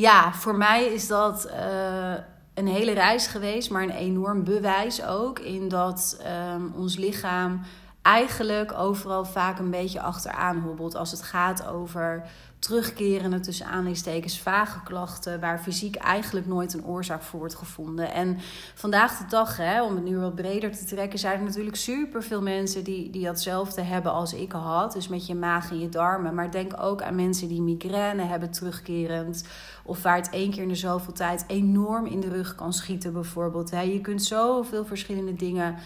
ja, 0.00 0.32
voor 0.32 0.56
mij 0.56 0.84
is 0.84 1.06
dat 1.06 1.46
uh, 1.46 2.14
een 2.54 2.66
hele 2.66 2.92
reis 2.92 3.26
geweest, 3.26 3.70
maar 3.70 3.82
een 3.82 3.90
enorm 3.90 4.44
bewijs 4.44 5.04
ook 5.04 5.38
in 5.38 5.68
dat 5.68 6.20
um, 6.54 6.72
ons 6.76 6.96
lichaam 6.96 7.60
eigenlijk 8.02 8.72
overal 8.72 9.24
vaak 9.24 9.58
een 9.58 9.70
beetje 9.70 10.00
achteraan 10.00 10.58
hobbelt 10.60 10.94
als 10.94 11.10
het 11.10 11.22
gaat 11.22 11.66
over 11.66 12.22
terugkerende 12.60 13.40
tussen 13.40 13.66
aanleidingstekens 13.66 14.40
vage 14.40 14.82
klachten 14.82 15.40
waar 15.40 15.60
fysiek 15.60 15.96
eigenlijk 15.96 16.46
nooit 16.46 16.74
een 16.74 16.84
oorzaak 16.84 17.22
voor 17.22 17.38
wordt 17.38 17.54
gevonden. 17.54 18.12
En 18.12 18.38
vandaag 18.74 19.18
de 19.18 19.24
dag, 19.28 19.56
hè, 19.56 19.82
om 19.82 19.94
het 19.94 20.04
nu 20.04 20.18
wat 20.18 20.34
breder 20.34 20.76
te 20.76 20.84
trekken, 20.84 21.18
zijn 21.18 21.38
er 21.38 21.44
natuurlijk 21.44 21.76
super 21.76 22.22
veel 22.22 22.42
mensen 22.42 22.84
die, 22.84 23.10
die 23.10 23.24
datzelfde 23.24 23.82
hebben 23.82 24.12
als 24.12 24.34
ik 24.34 24.52
had. 24.52 24.92
Dus 24.92 25.08
met 25.08 25.26
je 25.26 25.34
maag 25.34 25.70
en 25.70 25.78
je 25.78 25.88
darmen. 25.88 26.34
Maar 26.34 26.50
denk 26.50 26.72
ook 26.82 27.02
aan 27.02 27.14
mensen 27.14 27.48
die 27.48 27.62
migraine 27.62 28.22
hebben 28.22 28.50
terugkerend. 28.50 29.44
Of 29.84 30.02
waar 30.02 30.16
het 30.16 30.30
één 30.30 30.50
keer 30.50 30.62
in 30.62 30.68
de 30.68 30.74
zoveel 30.74 31.12
tijd 31.12 31.44
enorm 31.46 32.06
in 32.06 32.20
de 32.20 32.28
rug 32.28 32.54
kan 32.54 32.72
schieten, 32.72 33.12
bijvoorbeeld. 33.12 33.70
Hè. 33.70 33.80
Je 33.80 34.00
kunt 34.00 34.22
zoveel 34.22 34.84
verschillende 34.84 35.34
dingen. 35.34 35.76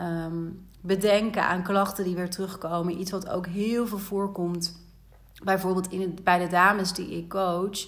Um, 0.00 0.66
bedenken 0.80 1.42
aan 1.42 1.62
klachten 1.62 2.04
die 2.04 2.14
weer 2.14 2.30
terugkomen. 2.30 3.00
Iets 3.00 3.10
wat 3.10 3.28
ook 3.28 3.46
heel 3.46 3.86
veel 3.86 3.98
voorkomt 3.98 4.86
Bijvoorbeeld 5.42 5.90
in 5.90 6.18
bij 6.22 6.38
de 6.38 6.46
dames 6.46 6.92
die 6.92 7.10
ik 7.10 7.28
coach. 7.28 7.86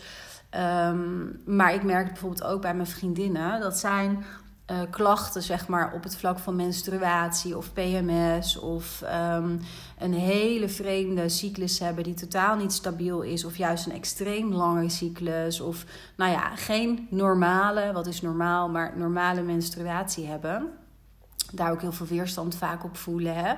Um, 0.57 1.41
maar 1.47 1.75
ik 1.75 1.83
merk 1.83 2.07
bijvoorbeeld 2.07 2.45
ook 2.45 2.61
bij 2.61 2.75
mijn 2.75 2.87
vriendinnen. 2.87 3.61
Dat 3.61 3.79
zijn 3.79 4.25
uh, 4.71 4.79
klachten, 4.91 5.43
zeg 5.43 5.69
maar, 5.69 5.93
op 5.95 6.03
het 6.03 6.17
vlak 6.17 6.39
van 6.39 6.57
menstruatie 6.57 7.57
of 7.57 7.73
PMS. 7.73 8.59
Of 8.59 9.03
um, 9.35 9.61
een 9.99 10.15
hele 10.15 10.69
vreemde 10.69 11.29
cyclus 11.29 11.79
hebben 11.79 12.05
die 12.05 12.15
totaal 12.15 12.57
niet 12.57 12.73
stabiel 12.73 13.23
is. 13.23 13.45
Of 13.45 13.57
juist 13.57 13.87
een 13.87 13.93
extreem 13.93 14.53
lange 14.53 14.89
cyclus. 14.89 15.61
Of 15.61 15.85
nou 16.17 16.31
ja, 16.31 16.57
geen 16.57 17.07
normale, 17.11 17.93
wat 17.93 18.07
is 18.07 18.21
normaal, 18.21 18.69
maar 18.69 18.93
normale 18.97 19.43
menstruatie 19.43 20.27
hebben. 20.27 20.69
Daar 21.53 21.71
ook 21.71 21.81
heel 21.81 21.93
veel 21.93 22.07
weerstand 22.07 22.55
vaak 22.55 22.85
op 22.85 22.97
voelen. 22.97 23.35
Hè? 23.35 23.55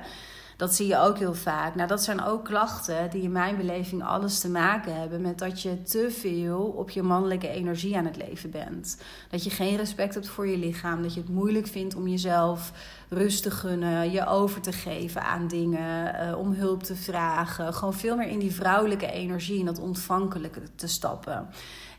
Dat 0.57 0.75
zie 0.75 0.87
je 0.87 0.97
ook 0.97 1.17
heel 1.17 1.33
vaak. 1.33 1.75
Nou, 1.75 1.87
dat 1.87 2.03
zijn 2.03 2.23
ook 2.23 2.45
klachten 2.45 3.09
die 3.09 3.21
in 3.21 3.31
mijn 3.31 3.57
beleving 3.57 4.03
alles 4.03 4.39
te 4.39 4.49
maken 4.49 4.99
hebben 4.99 5.21
met 5.21 5.39
dat 5.39 5.61
je 5.61 5.83
te 5.83 6.11
veel 6.11 6.59
op 6.59 6.89
je 6.89 7.03
mannelijke 7.03 7.47
energie 7.47 7.97
aan 7.97 8.05
het 8.05 8.17
leven 8.17 8.51
bent. 8.51 8.97
Dat 9.29 9.43
je 9.43 9.49
geen 9.49 9.77
respect 9.77 10.13
hebt 10.13 10.27
voor 10.27 10.47
je 10.47 10.57
lichaam. 10.57 11.01
Dat 11.01 11.13
je 11.13 11.19
het 11.19 11.29
moeilijk 11.29 11.67
vindt 11.67 11.95
om 11.95 12.07
jezelf 12.07 12.71
rust 13.09 13.43
te 13.43 13.51
gunnen, 13.51 14.11
je 14.11 14.25
over 14.25 14.61
te 14.61 14.71
geven 14.71 15.23
aan 15.23 15.47
dingen, 15.47 16.15
uh, 16.29 16.37
om 16.37 16.53
hulp 16.53 16.83
te 16.83 16.95
vragen. 16.95 17.73
Gewoon 17.73 17.93
veel 17.93 18.15
meer 18.15 18.27
in 18.27 18.39
die 18.39 18.53
vrouwelijke 18.53 19.11
energie, 19.11 19.59
in 19.59 19.65
dat 19.65 19.79
ontvankelijke 19.79 20.61
te 20.75 20.87
stappen. 20.87 21.47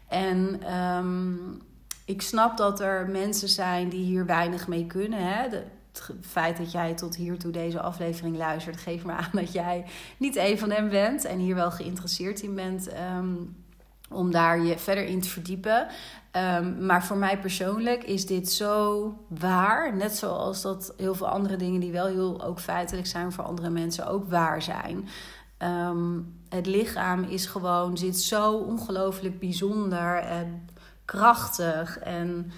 En. 0.09 0.61
Um, 0.75 1.63
ik 2.05 2.23
snap 2.23 2.57
dat 2.57 2.81
er 2.81 3.09
mensen 3.09 3.49
zijn 3.49 3.89
die 3.89 4.05
hier 4.05 4.27
weinig 4.27 4.69
mee 4.69 4.87
kunnen. 4.87 5.19
Hè? 5.19 5.49
Het 5.95 6.27
feit 6.27 6.57
dat 6.57 6.73
jij 6.73 6.95
tot 6.95 7.17
hiertoe 7.17 7.53
deze 7.53 7.81
aflevering 7.81 8.37
luistert, 8.37 8.77
geeft 8.77 9.05
me 9.05 9.13
aan 9.13 9.31
dat 9.33 9.53
jij 9.53 9.85
niet 10.17 10.37
een 10.37 10.59
van 10.59 10.71
hem 10.71 10.89
bent 10.89 11.25
en 11.25 11.39
hier 11.39 11.55
wel 11.55 11.71
geïnteresseerd 11.71 12.41
in 12.41 12.55
bent. 12.55 12.89
Ehm, 12.89 13.35
om 14.11 14.31
daar 14.31 14.61
je 14.61 14.79
verder 14.79 15.05
in 15.05 15.21
te 15.21 15.29
verdiepen. 15.29 15.87
Ehm, 16.31 16.87
maar 16.87 17.05
voor 17.05 17.17
mij 17.17 17.39
persoonlijk 17.39 18.05
is 18.05 18.27
dit 18.27 18.53
zo 18.53 19.09
waar. 19.29 19.97
Net 19.97 20.17
zoals 20.17 20.63
dat 20.63 20.95
heel 20.97 21.15
veel 21.15 21.29
andere 21.29 21.57
dingen 21.57 21.81
die 21.81 21.93
wel 21.93 22.07
heel 22.07 22.45
ook 22.45 22.61
feitelijk 22.61 23.07
zijn 23.07 23.33
voor 23.33 23.45
andere 23.45 23.71
mensen 23.71 24.07
ook 24.07 24.31
waar 24.31 24.63
zijn. 24.63 25.09
Ehm, 25.59 26.21
het 26.49 26.67
lichaam 26.67 27.23
is 27.23 27.47
gewoon, 27.47 27.97
zit 27.99 28.21
zo 28.21 28.53
ongelooflijk 28.53 29.39
bijzonder 29.39 30.17
en 30.17 30.69
krachtig 31.05 31.99
en 31.99 32.53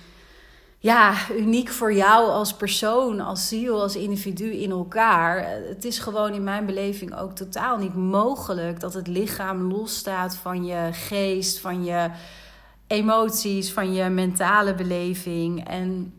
ja, 0.86 1.14
uniek 1.30 1.68
voor 1.68 1.92
jou 1.92 2.30
als 2.30 2.54
persoon, 2.54 3.20
als 3.20 3.48
ziel, 3.48 3.80
als 3.80 3.96
individu 3.96 4.52
in 4.52 4.70
elkaar. 4.70 5.48
Het 5.68 5.84
is 5.84 5.98
gewoon 5.98 6.32
in 6.32 6.44
mijn 6.44 6.66
beleving 6.66 7.18
ook 7.18 7.32
totaal 7.32 7.78
niet 7.78 7.94
mogelijk 7.94 8.80
dat 8.80 8.94
het 8.94 9.06
lichaam 9.06 9.62
losstaat 9.62 10.36
van 10.36 10.64
je 10.64 10.88
geest, 10.92 11.60
van 11.60 11.84
je 11.84 12.10
emoties, 12.86 13.72
van 13.72 13.94
je 13.94 14.08
mentale 14.08 14.74
beleving. 14.74 15.68
En 15.68 16.14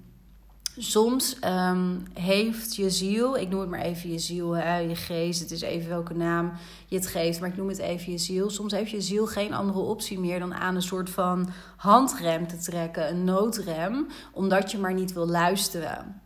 soms 0.77 1.37
um, 1.45 2.07
heeft 2.13 2.75
je 2.75 2.89
ziel, 2.89 3.37
ik 3.37 3.49
noem 3.49 3.59
het 3.59 3.69
maar 3.69 3.79
even 3.79 4.11
je 4.11 4.19
ziel, 4.19 4.55
je 4.57 4.95
geest, 4.95 5.39
het 5.39 5.51
is 5.51 5.61
even 5.61 5.89
welke 5.89 6.13
naam 6.13 6.51
je 6.87 6.95
het 6.95 7.07
geeft, 7.07 7.39
maar 7.39 7.49
ik 7.49 7.57
noem 7.57 7.67
het 7.67 7.77
even 7.77 8.11
je 8.11 8.17
ziel. 8.17 8.49
Soms 8.49 8.71
heeft 8.71 8.91
je 8.91 9.01
ziel 9.01 9.27
geen 9.27 9.53
andere 9.53 9.79
optie 9.79 10.19
meer 10.19 10.39
dan 10.39 10.53
aan 10.53 10.75
een 10.75 10.81
soort 10.81 11.09
van 11.09 11.49
handrem 11.77 12.47
te 12.47 12.57
trekken, 12.57 13.09
een 13.09 13.23
noodrem, 13.23 14.07
omdat 14.31 14.71
je 14.71 14.77
maar 14.77 14.93
niet 14.93 15.13
wil 15.13 15.27
luisteren. 15.27 16.21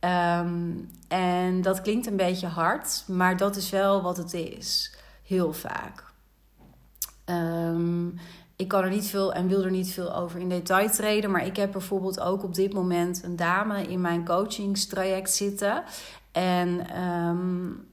Um, 0.00 0.90
en 1.08 1.62
dat 1.62 1.80
klinkt 1.80 2.06
een 2.06 2.16
beetje 2.16 2.46
hard, 2.46 3.04
maar 3.06 3.36
dat 3.36 3.56
is 3.56 3.70
wel 3.70 4.02
wat 4.02 4.16
het 4.16 4.34
is, 4.34 4.96
heel 5.22 5.52
vaak. 5.52 6.04
Um, 7.24 8.18
ik 8.58 8.68
kan 8.68 8.82
er 8.82 8.90
niet 8.90 9.06
veel 9.06 9.32
en 9.32 9.48
wil 9.48 9.64
er 9.64 9.70
niet 9.70 9.90
veel 9.90 10.14
over 10.14 10.40
in 10.40 10.48
detail 10.48 10.90
treden. 10.90 11.30
Maar 11.30 11.46
ik 11.46 11.56
heb 11.56 11.72
bijvoorbeeld 11.72 12.20
ook 12.20 12.42
op 12.42 12.54
dit 12.54 12.72
moment 12.72 13.22
een 13.22 13.36
dame 13.36 13.82
in 13.82 14.00
mijn 14.00 14.24
coachingstraject 14.24 15.30
zitten. 15.30 15.82
En 16.32 17.00
um, 17.02 17.86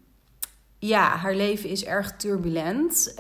ja, 0.80 1.10
haar 1.10 1.36
leven 1.36 1.70
is 1.70 1.86
erg 1.86 2.16
turbulent. 2.16 3.16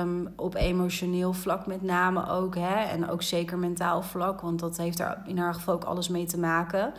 Um, 0.00 0.32
op 0.36 0.54
emotioneel 0.54 1.32
vlak 1.32 1.66
met 1.66 1.82
name 1.82 2.28
ook. 2.28 2.54
Hè? 2.54 2.84
En 2.84 3.10
ook 3.10 3.22
zeker 3.22 3.58
mentaal 3.58 4.02
vlak. 4.02 4.40
Want 4.40 4.60
dat 4.60 4.76
heeft 4.76 4.98
er 4.98 5.22
in 5.26 5.38
haar 5.38 5.54
geval 5.54 5.74
ook 5.74 5.84
alles 5.84 6.08
mee 6.08 6.26
te 6.26 6.38
maken. 6.38 6.92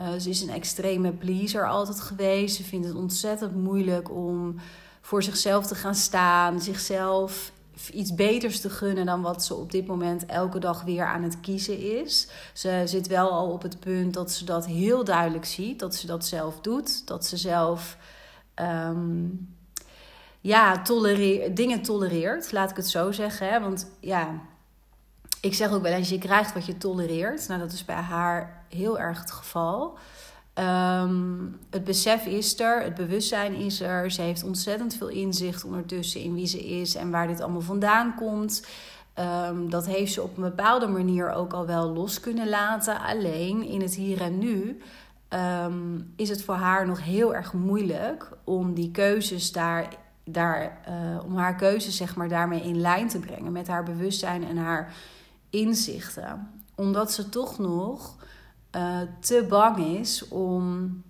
Uh, 0.00 0.12
ze 0.18 0.28
is 0.28 0.42
een 0.42 0.50
extreme 0.50 1.12
pleaser 1.12 1.68
altijd 1.68 2.00
geweest. 2.00 2.56
Ze 2.56 2.64
vindt 2.64 2.86
het 2.86 2.96
ontzettend 2.96 3.54
moeilijk 3.54 4.10
om 4.10 4.56
voor 5.00 5.22
zichzelf 5.22 5.66
te 5.66 5.74
gaan 5.74 5.94
staan. 5.94 6.60
Zichzelf 6.60 7.52
iets 7.88 8.14
beters 8.14 8.60
te 8.60 8.70
gunnen 8.70 9.06
dan 9.06 9.22
wat 9.22 9.44
ze 9.44 9.54
op 9.54 9.72
dit 9.72 9.86
moment 9.86 10.26
elke 10.26 10.58
dag 10.58 10.82
weer 10.82 11.04
aan 11.04 11.22
het 11.22 11.40
kiezen 11.40 12.00
is. 12.00 12.28
Ze 12.52 12.82
zit 12.84 13.06
wel 13.06 13.30
al 13.30 13.50
op 13.50 13.62
het 13.62 13.80
punt 13.80 14.14
dat 14.14 14.30
ze 14.30 14.44
dat 14.44 14.66
heel 14.66 15.04
duidelijk 15.04 15.44
ziet, 15.44 15.78
dat 15.78 15.94
ze 15.94 16.06
dat 16.06 16.26
zelf 16.26 16.60
doet, 16.60 17.06
dat 17.06 17.26
ze 17.26 17.36
zelf 17.36 17.96
um, 18.54 19.48
ja, 20.40 20.82
dingen 21.52 21.82
tolereert, 21.82 22.52
laat 22.52 22.70
ik 22.70 22.76
het 22.76 22.88
zo 22.88 23.12
zeggen. 23.12 23.48
Hè? 23.48 23.60
Want 23.60 23.90
ja, 24.00 24.40
ik 25.40 25.54
zeg 25.54 25.72
ook 25.72 25.82
wel 25.82 25.92
eens, 25.92 26.08
je 26.08 26.18
krijgt 26.18 26.54
wat 26.54 26.66
je 26.66 26.78
tolereert. 26.78 27.48
Nou, 27.48 27.60
dat 27.60 27.72
is 27.72 27.84
bij 27.84 27.94
haar 27.94 28.64
heel 28.68 28.98
erg 28.98 29.20
het 29.20 29.30
geval. 29.30 29.98
Um, 30.60 31.58
het 31.70 31.84
besef 31.84 32.26
is 32.26 32.60
er, 32.60 32.82
het 32.82 32.94
bewustzijn 32.94 33.54
is 33.54 33.80
er. 33.80 34.10
Ze 34.10 34.22
heeft 34.22 34.44
ontzettend 34.44 34.94
veel 34.94 35.08
inzicht 35.08 35.64
ondertussen 35.64 36.20
in 36.20 36.34
wie 36.34 36.46
ze 36.46 36.58
is 36.58 36.94
en 36.94 37.10
waar 37.10 37.26
dit 37.26 37.40
allemaal 37.40 37.60
vandaan 37.60 38.14
komt. 38.14 38.66
Um, 39.48 39.70
dat 39.70 39.86
heeft 39.86 40.12
ze 40.12 40.22
op 40.22 40.36
een 40.36 40.42
bepaalde 40.42 40.86
manier 40.86 41.32
ook 41.32 41.52
al 41.52 41.66
wel 41.66 41.92
los 41.92 42.20
kunnen 42.20 42.48
laten. 42.48 43.00
Alleen 43.00 43.62
in 43.62 43.80
het 43.80 43.94
hier 43.94 44.20
en 44.20 44.38
nu 44.38 44.80
um, 45.64 46.12
is 46.16 46.28
het 46.28 46.42
voor 46.42 46.54
haar 46.54 46.86
nog 46.86 47.04
heel 47.04 47.34
erg 47.34 47.52
moeilijk 47.52 48.28
om 48.44 48.74
die 48.74 48.90
keuzes 48.90 49.52
daar, 49.52 49.88
daar 50.24 50.80
uh, 50.88 51.24
om 51.24 51.36
haar 51.36 51.56
keuzes 51.56 51.96
zeg 51.96 52.16
maar 52.16 52.28
daarmee 52.28 52.62
in 52.62 52.80
lijn 52.80 53.08
te 53.08 53.18
brengen 53.18 53.52
met 53.52 53.68
haar 53.68 53.84
bewustzijn 53.84 54.48
en 54.48 54.56
haar 54.56 54.94
inzichten. 55.50 56.50
Omdat 56.74 57.12
ze 57.12 57.28
toch 57.28 57.58
nog 57.58 58.16
uh, 58.76 59.00
te 59.20 59.46
bang 59.48 59.76
is 59.78 60.28
om 60.28 61.02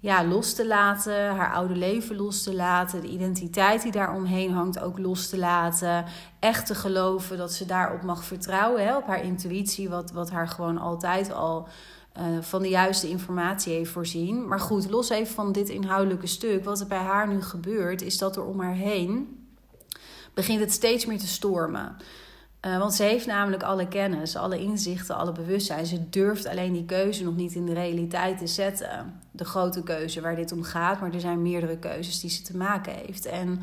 ja, 0.00 0.24
los 0.24 0.54
te 0.54 0.66
laten, 0.66 1.36
haar 1.36 1.52
oude 1.52 1.76
leven 1.76 2.16
los 2.16 2.42
te 2.42 2.54
laten, 2.54 3.00
de 3.00 3.08
identiteit 3.08 3.82
die 3.82 3.92
daar 3.92 4.14
omheen 4.14 4.52
hangt 4.52 4.80
ook 4.80 4.98
los 4.98 5.28
te 5.28 5.38
laten. 5.38 6.04
Echt 6.38 6.66
te 6.66 6.74
geloven 6.74 7.36
dat 7.36 7.52
ze 7.52 7.66
daarop 7.66 8.02
mag 8.02 8.24
vertrouwen, 8.24 8.86
hè, 8.86 8.96
op 8.96 9.06
haar 9.06 9.24
intuïtie, 9.24 9.88
wat, 9.88 10.10
wat 10.12 10.30
haar 10.30 10.48
gewoon 10.48 10.78
altijd 10.78 11.32
al 11.32 11.68
uh, 12.18 12.24
van 12.40 12.62
de 12.62 12.68
juiste 12.68 13.08
informatie 13.08 13.72
heeft 13.72 13.90
voorzien. 13.90 14.48
Maar 14.48 14.60
goed, 14.60 14.90
los 14.90 15.08
even 15.08 15.34
van 15.34 15.52
dit 15.52 15.68
inhoudelijke 15.68 16.26
stuk, 16.26 16.64
wat 16.64 16.80
er 16.80 16.86
bij 16.86 16.98
haar 16.98 17.28
nu 17.28 17.42
gebeurt, 17.42 18.02
is 18.02 18.18
dat 18.18 18.36
er 18.36 18.44
om 18.44 18.60
haar 18.60 18.74
heen 18.74 19.38
begint 20.38 20.60
het 20.60 20.72
steeds 20.72 21.06
meer 21.06 21.18
te 21.18 21.26
stormen. 21.26 21.96
Uh, 22.68 22.78
want 22.78 22.94
ze 22.94 23.02
heeft 23.02 23.26
namelijk 23.26 23.62
alle 23.62 23.88
kennis, 23.88 24.36
alle 24.36 24.58
inzichten, 24.58 25.16
alle 25.16 25.32
bewustzijn. 25.32 25.86
Ze 25.86 26.08
durft 26.08 26.46
alleen 26.46 26.72
die 26.72 26.84
keuze 26.84 27.24
nog 27.24 27.36
niet 27.36 27.54
in 27.54 27.66
de 27.66 27.72
realiteit 27.72 28.38
te 28.38 28.46
zetten. 28.46 29.20
De 29.30 29.44
grote 29.44 29.82
keuze 29.82 30.20
waar 30.20 30.36
dit 30.36 30.52
om 30.52 30.62
gaat, 30.62 31.00
maar 31.00 31.12
er 31.12 31.20
zijn 31.20 31.42
meerdere 31.42 31.78
keuzes 31.78 32.20
die 32.20 32.30
ze 32.30 32.42
te 32.42 32.56
maken 32.56 32.92
heeft. 32.92 33.26
En 33.26 33.62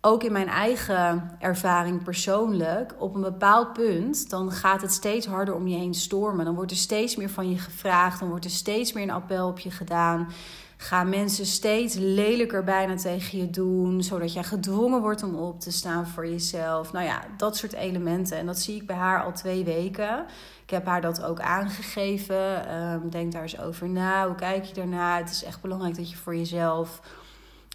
ook 0.00 0.22
in 0.22 0.32
mijn 0.32 0.48
eigen 0.48 1.36
ervaring 1.38 2.02
persoonlijk, 2.02 2.94
op 2.98 3.14
een 3.14 3.20
bepaald 3.20 3.72
punt, 3.72 4.30
dan 4.30 4.52
gaat 4.52 4.82
het 4.82 4.92
steeds 4.92 5.26
harder 5.26 5.54
om 5.54 5.66
je 5.66 5.76
heen 5.76 5.94
stormen. 5.94 6.44
Dan 6.44 6.54
wordt 6.54 6.70
er 6.70 6.76
steeds 6.76 7.16
meer 7.16 7.30
van 7.30 7.50
je 7.50 7.58
gevraagd, 7.58 8.20
dan 8.20 8.28
wordt 8.28 8.44
er 8.44 8.50
steeds 8.50 8.92
meer 8.92 9.02
een 9.02 9.10
appel 9.10 9.48
op 9.48 9.58
je 9.58 9.70
gedaan 9.70 10.28
gaan 10.76 11.08
mensen 11.08 11.46
steeds 11.46 11.94
lelijker 11.94 12.64
bijna 12.64 12.96
tegen 12.96 13.38
je 13.38 13.50
doen, 13.50 14.02
zodat 14.02 14.32
jij 14.32 14.44
gedwongen 14.44 15.00
wordt 15.00 15.22
om 15.22 15.34
op 15.34 15.60
te 15.60 15.72
staan 15.72 16.06
voor 16.06 16.28
jezelf. 16.28 16.92
Nou 16.92 17.04
ja, 17.04 17.22
dat 17.36 17.56
soort 17.56 17.72
elementen. 17.72 18.38
En 18.38 18.46
dat 18.46 18.58
zie 18.58 18.76
ik 18.76 18.86
bij 18.86 18.96
haar 18.96 19.22
al 19.22 19.32
twee 19.32 19.64
weken. 19.64 20.26
Ik 20.62 20.70
heb 20.70 20.86
haar 20.86 21.00
dat 21.00 21.22
ook 21.22 21.40
aangegeven. 21.40 22.74
Um, 22.74 23.10
denk 23.10 23.32
daar 23.32 23.42
eens 23.42 23.60
over 23.60 23.88
na. 23.88 24.26
Hoe 24.26 24.34
kijk 24.36 24.64
je 24.64 24.74
daarna? 24.74 25.16
Het 25.16 25.30
is 25.30 25.44
echt 25.44 25.60
belangrijk 25.60 25.96
dat 25.96 26.10
je 26.10 26.16
voor 26.16 26.36
jezelf 26.36 27.00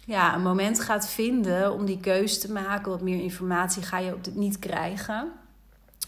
ja, 0.04 0.34
een 0.34 0.42
moment 0.42 0.80
gaat 0.80 1.08
vinden 1.08 1.72
om 1.72 1.84
die 1.84 2.00
keuze 2.00 2.38
te 2.38 2.52
maken. 2.52 2.90
Wat 2.90 3.00
meer 3.00 3.22
informatie 3.22 3.82
ga 3.82 3.98
je 3.98 4.14
op 4.14 4.24
dit 4.24 4.34
niet 4.34 4.58
krijgen. 4.58 5.32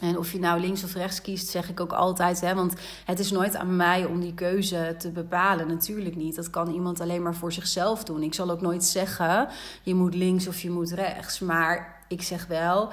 En 0.00 0.18
of 0.18 0.32
je 0.32 0.38
nou 0.38 0.60
links 0.60 0.84
of 0.84 0.94
rechts 0.94 1.20
kiest, 1.20 1.48
zeg 1.48 1.68
ik 1.68 1.80
ook 1.80 1.92
altijd. 1.92 2.40
Hè? 2.40 2.54
Want 2.54 2.74
het 3.04 3.18
is 3.18 3.30
nooit 3.30 3.56
aan 3.56 3.76
mij 3.76 4.04
om 4.04 4.20
die 4.20 4.34
keuze 4.34 4.94
te 4.98 5.10
bepalen. 5.10 5.68
Natuurlijk 5.68 6.16
niet. 6.16 6.36
Dat 6.36 6.50
kan 6.50 6.72
iemand 6.72 7.00
alleen 7.00 7.22
maar 7.22 7.34
voor 7.34 7.52
zichzelf 7.52 8.04
doen. 8.04 8.22
Ik 8.22 8.34
zal 8.34 8.50
ook 8.50 8.60
nooit 8.60 8.84
zeggen, 8.84 9.48
je 9.82 9.94
moet 9.94 10.14
links 10.14 10.48
of 10.48 10.60
je 10.60 10.70
moet 10.70 10.90
rechts. 10.90 11.40
Maar 11.40 12.04
ik 12.08 12.22
zeg 12.22 12.46
wel, 12.46 12.92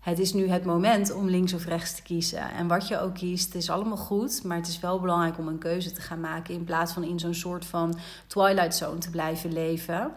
het 0.00 0.18
is 0.18 0.32
nu 0.32 0.48
het 0.48 0.64
moment 0.64 1.12
om 1.12 1.28
links 1.28 1.52
of 1.52 1.64
rechts 1.64 1.94
te 1.94 2.02
kiezen. 2.02 2.50
En 2.50 2.66
wat 2.66 2.88
je 2.88 3.00
ook 3.00 3.14
kiest, 3.14 3.54
is 3.54 3.70
allemaal 3.70 3.96
goed. 3.96 4.44
Maar 4.44 4.56
het 4.56 4.68
is 4.68 4.80
wel 4.80 5.00
belangrijk 5.00 5.38
om 5.38 5.48
een 5.48 5.58
keuze 5.58 5.92
te 5.92 6.00
gaan 6.00 6.20
maken. 6.20 6.54
In 6.54 6.64
plaats 6.64 6.92
van 6.92 7.04
in 7.04 7.18
zo'n 7.18 7.34
soort 7.34 7.64
van 7.64 7.98
twilight 8.26 8.74
zone 8.74 8.98
te 8.98 9.10
blijven 9.10 9.52
leven. 9.52 10.12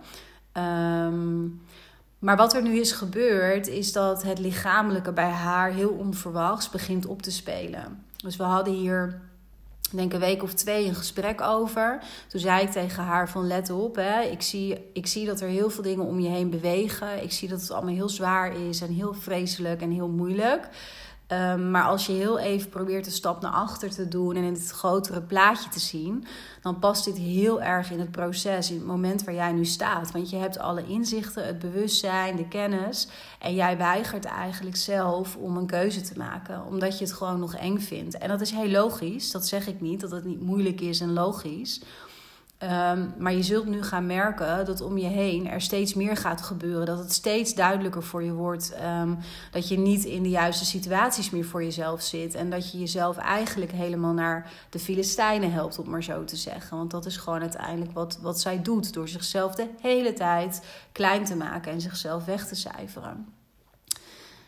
Um, 0.58 1.62
maar 2.26 2.38
wat 2.38 2.54
er 2.54 2.62
nu 2.62 2.80
is 2.80 2.92
gebeurd, 2.92 3.68
is 3.68 3.92
dat 3.92 4.24
het 4.24 4.40
lichamelijke 4.40 5.12
bij 5.12 5.30
haar 5.30 5.72
heel 5.72 5.90
onverwachts 5.90 6.70
begint 6.70 7.06
op 7.06 7.22
te 7.22 7.32
spelen. 7.32 8.04
Dus 8.18 8.36
we 8.36 8.44
hadden 8.44 8.74
hier 8.74 9.22
denk 9.92 10.14
een 10.14 10.20
week 10.20 10.44
of 10.44 10.54
twee 10.54 10.88
een 10.88 10.96
gesprek 10.96 11.42
over. 11.42 12.00
Toen 12.28 12.40
zei 12.40 12.64
ik 12.64 12.72
tegen 12.72 13.04
haar 13.04 13.30
van 13.30 13.48
let 13.48 13.70
op, 13.70 13.96
hè, 13.96 14.22
ik, 14.22 14.42
zie, 14.42 14.78
ik 14.94 15.08
zie 15.08 15.26
dat 15.26 15.42
er 15.42 15.48
heel 15.48 15.70
veel 15.70 15.84
dingen 15.84 16.06
om 16.06 16.20
je 16.20 16.30
heen 16.30 16.50
bewegen. 16.50 17.24
Ik 17.24 17.32
zie 17.32 17.50
dat 17.50 17.62
het 17.62 17.72
allemaal 17.72 17.94
heel 17.94 18.10
zwaar 18.10 18.68
is 18.68 18.82
en 18.82 18.94
heel 18.94 19.14
vreselijk 19.14 19.82
en 19.82 19.92
heel 19.92 20.10
moeilijk. 20.10 20.70
Um, 21.32 21.72
maar 21.72 21.84
als 21.84 22.06
je 22.06 22.12
heel 22.12 22.40
even 22.40 22.70
probeert 22.70 23.06
een 23.06 23.12
stap 23.12 23.42
naar 23.42 23.52
achter 23.52 23.90
te 23.90 24.08
doen 24.08 24.36
en 24.36 24.44
in 24.44 24.54
het 24.54 24.72
grotere 24.72 25.22
plaatje 25.22 25.70
te 25.70 25.80
zien, 25.80 26.26
dan 26.62 26.80
past 26.80 27.06
dit 27.06 27.18
heel 27.18 27.62
erg 27.62 27.92
in 27.92 28.00
het 28.00 28.12
proces, 28.12 28.70
in 28.70 28.78
het 28.78 28.86
moment 28.86 29.24
waar 29.24 29.34
jij 29.34 29.52
nu 29.52 29.66
staat. 29.66 30.12
Want 30.12 30.30
je 30.30 30.36
hebt 30.36 30.60
alle 30.60 30.88
inzichten, 30.88 31.46
het 31.46 31.60
bewustzijn, 31.60 32.36
de 32.36 32.48
kennis. 32.48 33.08
En 33.40 33.56
jij 33.56 33.78
weigert 33.78 34.26
eigenlijk 34.26 34.76
zelf 34.76 35.36
om 35.36 35.58
een 35.58 35.66
keuze 35.66 36.02
te 36.02 36.18
maken, 36.18 36.66
omdat 36.66 36.98
je 36.98 37.06
het 37.06 37.14
gewoon 37.14 37.40
nog 37.40 37.56
eng 37.56 37.80
vindt. 37.80 38.18
En 38.18 38.30
dat 38.30 38.42
is 38.42 38.52
heel 38.52 38.70
logisch, 38.70 39.32
dat 39.32 39.48
zeg 39.48 39.68
ik 39.68 39.82
niet, 39.82 40.02
dat 40.02 40.12
het 40.12 40.26
niet 40.26 40.42
moeilijk 40.42 40.82
is 40.82 41.00
en 41.00 41.14
logisch. 41.14 41.82
Ehm, 42.58 43.08
maar 43.18 43.34
je 43.34 43.44
zult 43.44 43.66
nu 43.66 43.84
gaan 43.84 44.06
merken 44.06 44.66
dat 44.66 44.82
om 44.82 44.98
je 44.98 45.08
heen 45.08 45.50
er 45.50 45.62
steeds 45.62 45.94
meer 45.94 46.18
gaat 46.18 46.42
gebeuren. 46.42 46.86
Dat 46.86 46.98
het 46.98 47.12
steeds 47.12 47.56
duidelijker 47.56 48.04
voor 48.04 48.24
je 48.24 48.34
wordt. 48.34 48.72
Ehm, 48.74 49.16
dat 49.52 49.68
je 49.68 49.78
niet 49.78 50.04
in 50.04 50.24
de 50.24 50.30
juiste 50.30 50.66
situaties 50.66 51.30
meer 51.30 51.46
voor 51.46 51.64
jezelf 51.64 52.02
zit. 52.02 52.36
En 52.36 52.50
dat 52.50 52.72
je 52.72 52.80
jezelf 52.80 53.18
eigenlijk 53.18 53.72
helemaal 53.72 54.14
naar 54.14 54.52
de 54.70 54.80
Filistijnen 54.80 55.52
helpt, 55.52 55.80
om 55.80 55.90
maar 55.90 56.04
zo 56.04 56.24
te 56.24 56.36
zeggen. 56.36 56.78
Want 56.78 56.92
dat 56.92 57.06
is 57.06 57.18
gewoon 57.18 57.42
uiteindelijk 57.42 57.92
wat, 57.92 58.20
wat 58.22 58.40
zij 58.40 58.62
doet. 58.62 58.94
Door 58.94 59.08
zichzelf 59.08 59.56
de 59.56 59.70
hele 59.82 60.14
tijd 60.14 60.66
klein 60.92 61.24
te 61.26 61.36
maken 61.36 61.72
en 61.72 61.82
zichzelf 61.82 62.26
weg 62.26 62.48
te 62.48 62.56
cijferen. 62.56 63.35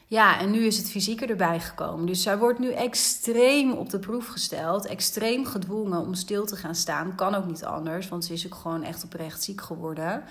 Ja, 0.10 0.40
en 0.40 0.52
nu 0.52 0.66
is 0.66 0.78
het 0.78 0.90
fysieke 0.90 1.26
erbij 1.26 1.60
gekomen. 1.60 2.06
Dus 2.06 2.22
zij 2.22 2.38
wordt 2.38 2.60
nu 2.60 2.72
extreem 2.72 3.72
op 3.72 3.90
de 3.90 4.00
proef 4.00 4.28
gesteld. 4.28 4.86
Extreem 4.86 5.46
gedwongen 5.46 6.00
om 6.00 6.14
stil 6.14 6.46
te 6.46 6.56
gaan 6.56 6.76
staan. 6.76 7.16
Kan 7.16 7.36
ook 7.36 7.46
niet 7.46 7.66
anders, 7.66 8.10
want 8.10 8.26
ze 8.26 8.34
is 8.34 8.46
ook 8.46 8.56
gewoon 8.56 8.84
echt 8.84 9.04
oprecht 9.04 9.44
ziek 9.44 9.62
geworden. 9.62 10.24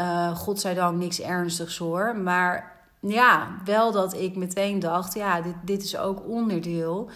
Uh, 0.00 0.36
godzijdank 0.36 0.98
niks 0.98 1.20
ernstigs 1.20 1.78
hoor. 1.78 2.16
Maar 2.16 2.80
ja, 3.00 3.60
wel 3.64 3.92
dat 3.92 4.14
ik 4.14 4.36
meteen 4.36 4.78
dacht: 4.78 5.14
ja, 5.14 5.40
dit, 5.40 5.54
dit 5.64 5.82
is 5.82 5.96
ook 5.96 6.28
onderdeel 6.28 7.10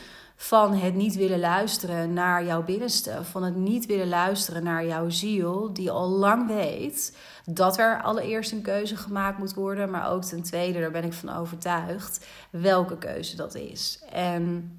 van 0.44 0.74
het 0.74 0.94
niet 0.94 1.14
willen 1.14 1.38
luisteren 1.38 2.12
naar 2.12 2.44
jouw 2.44 2.62
binnenste. 2.62 3.18
Van 3.22 3.42
het 3.42 3.57
niet 3.57 3.87
willen 3.87 4.09
luisteren 4.09 4.62
naar 4.62 4.87
jouw 4.87 5.11
ziel, 5.11 5.72
die 5.72 5.90
al 5.90 6.09
lang 6.09 6.46
weet 6.46 7.16
dat 7.44 7.78
er 7.78 8.02
allereerst 8.02 8.52
een 8.52 8.62
keuze 8.62 8.96
gemaakt 8.96 9.38
moet 9.38 9.54
worden. 9.54 9.90
Maar 9.90 10.11
ook 10.11 10.22
ten 10.22 10.42
tweede, 10.42 10.80
daar 10.80 10.90
ben 10.90 11.04
ik 11.04 11.12
van 11.12 11.37
overtuigd, 11.37 12.26
welke 12.50 12.98
keuze 12.98 13.37
dat 13.37 13.54
is. 13.54 14.04
En 14.12 14.78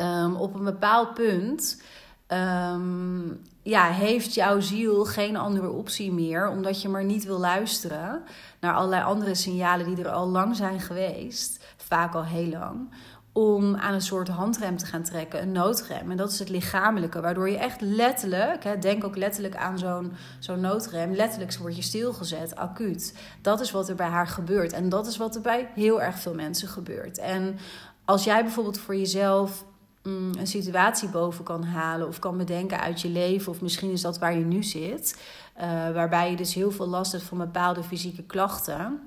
um, 0.00 0.36
op 0.36 0.54
een 0.54 0.64
bepaald 0.64 1.14
punt. 1.14 1.82
Um, 2.28 3.40
ja, 3.62 3.90
heeft 3.90 4.34
jouw 4.34 4.60
ziel 4.60 5.04
geen 5.04 5.36
andere 5.36 5.70
optie 5.70 6.12
meer, 6.12 6.48
omdat 6.48 6.82
je 6.82 6.88
maar 6.88 7.04
niet 7.04 7.24
wil 7.24 7.38
luisteren 7.38 8.22
naar 8.60 8.74
allerlei 8.74 9.02
andere 9.02 9.34
signalen 9.34 9.94
die 9.94 10.04
er 10.04 10.10
al 10.10 10.28
lang 10.28 10.56
zijn 10.56 10.80
geweest, 10.80 11.64
vaak 11.76 12.14
al 12.14 12.24
heel 12.24 12.48
lang 12.48 12.88
om 13.36 13.76
aan 13.76 13.94
een 13.94 14.00
soort 14.00 14.28
handrem 14.28 14.76
te 14.76 14.86
gaan 14.86 15.02
trekken, 15.02 15.42
een 15.42 15.52
noodrem. 15.52 16.10
En 16.10 16.16
dat 16.16 16.30
is 16.30 16.38
het 16.38 16.48
lichamelijke, 16.48 17.20
waardoor 17.20 17.50
je 17.50 17.58
echt 17.58 17.80
letterlijk, 17.80 18.64
hè, 18.64 18.78
denk 18.78 19.04
ook 19.04 19.16
letterlijk 19.16 19.56
aan 19.56 19.78
zo'n 19.78 20.12
zo'n 20.38 20.60
noodrem, 20.60 21.14
letterlijk 21.14 21.56
word 21.56 21.76
je 21.76 21.82
stilgezet, 21.82 22.56
acuut. 22.56 23.14
Dat 23.40 23.60
is 23.60 23.70
wat 23.70 23.88
er 23.88 23.94
bij 23.94 24.06
haar 24.06 24.26
gebeurt. 24.26 24.72
En 24.72 24.88
dat 24.88 25.06
is 25.06 25.16
wat 25.16 25.34
er 25.34 25.40
bij 25.40 25.70
heel 25.74 26.02
erg 26.02 26.18
veel 26.18 26.34
mensen 26.34 26.68
gebeurt. 26.68 27.18
En 27.18 27.58
als 28.04 28.24
jij 28.24 28.42
bijvoorbeeld 28.42 28.78
voor 28.78 28.96
jezelf 28.96 29.64
mm, 30.02 30.32
een 30.38 30.46
situatie 30.46 31.08
boven 31.08 31.44
kan 31.44 31.64
halen 31.64 32.08
of 32.08 32.18
kan 32.18 32.36
bedenken 32.36 32.80
uit 32.80 33.00
je 33.00 33.08
leven, 33.08 33.52
of 33.52 33.60
misschien 33.60 33.90
is 33.90 34.00
dat 34.00 34.18
waar 34.18 34.38
je 34.38 34.44
nu 34.44 34.62
zit, 34.62 35.20
uh, 35.56 35.62
waarbij 35.90 36.30
je 36.30 36.36
dus 36.36 36.54
heel 36.54 36.70
veel 36.70 36.88
last 36.88 37.12
hebt 37.12 37.24
van 37.24 37.38
bepaalde 37.38 37.82
fysieke 37.82 38.22
klachten 38.22 39.00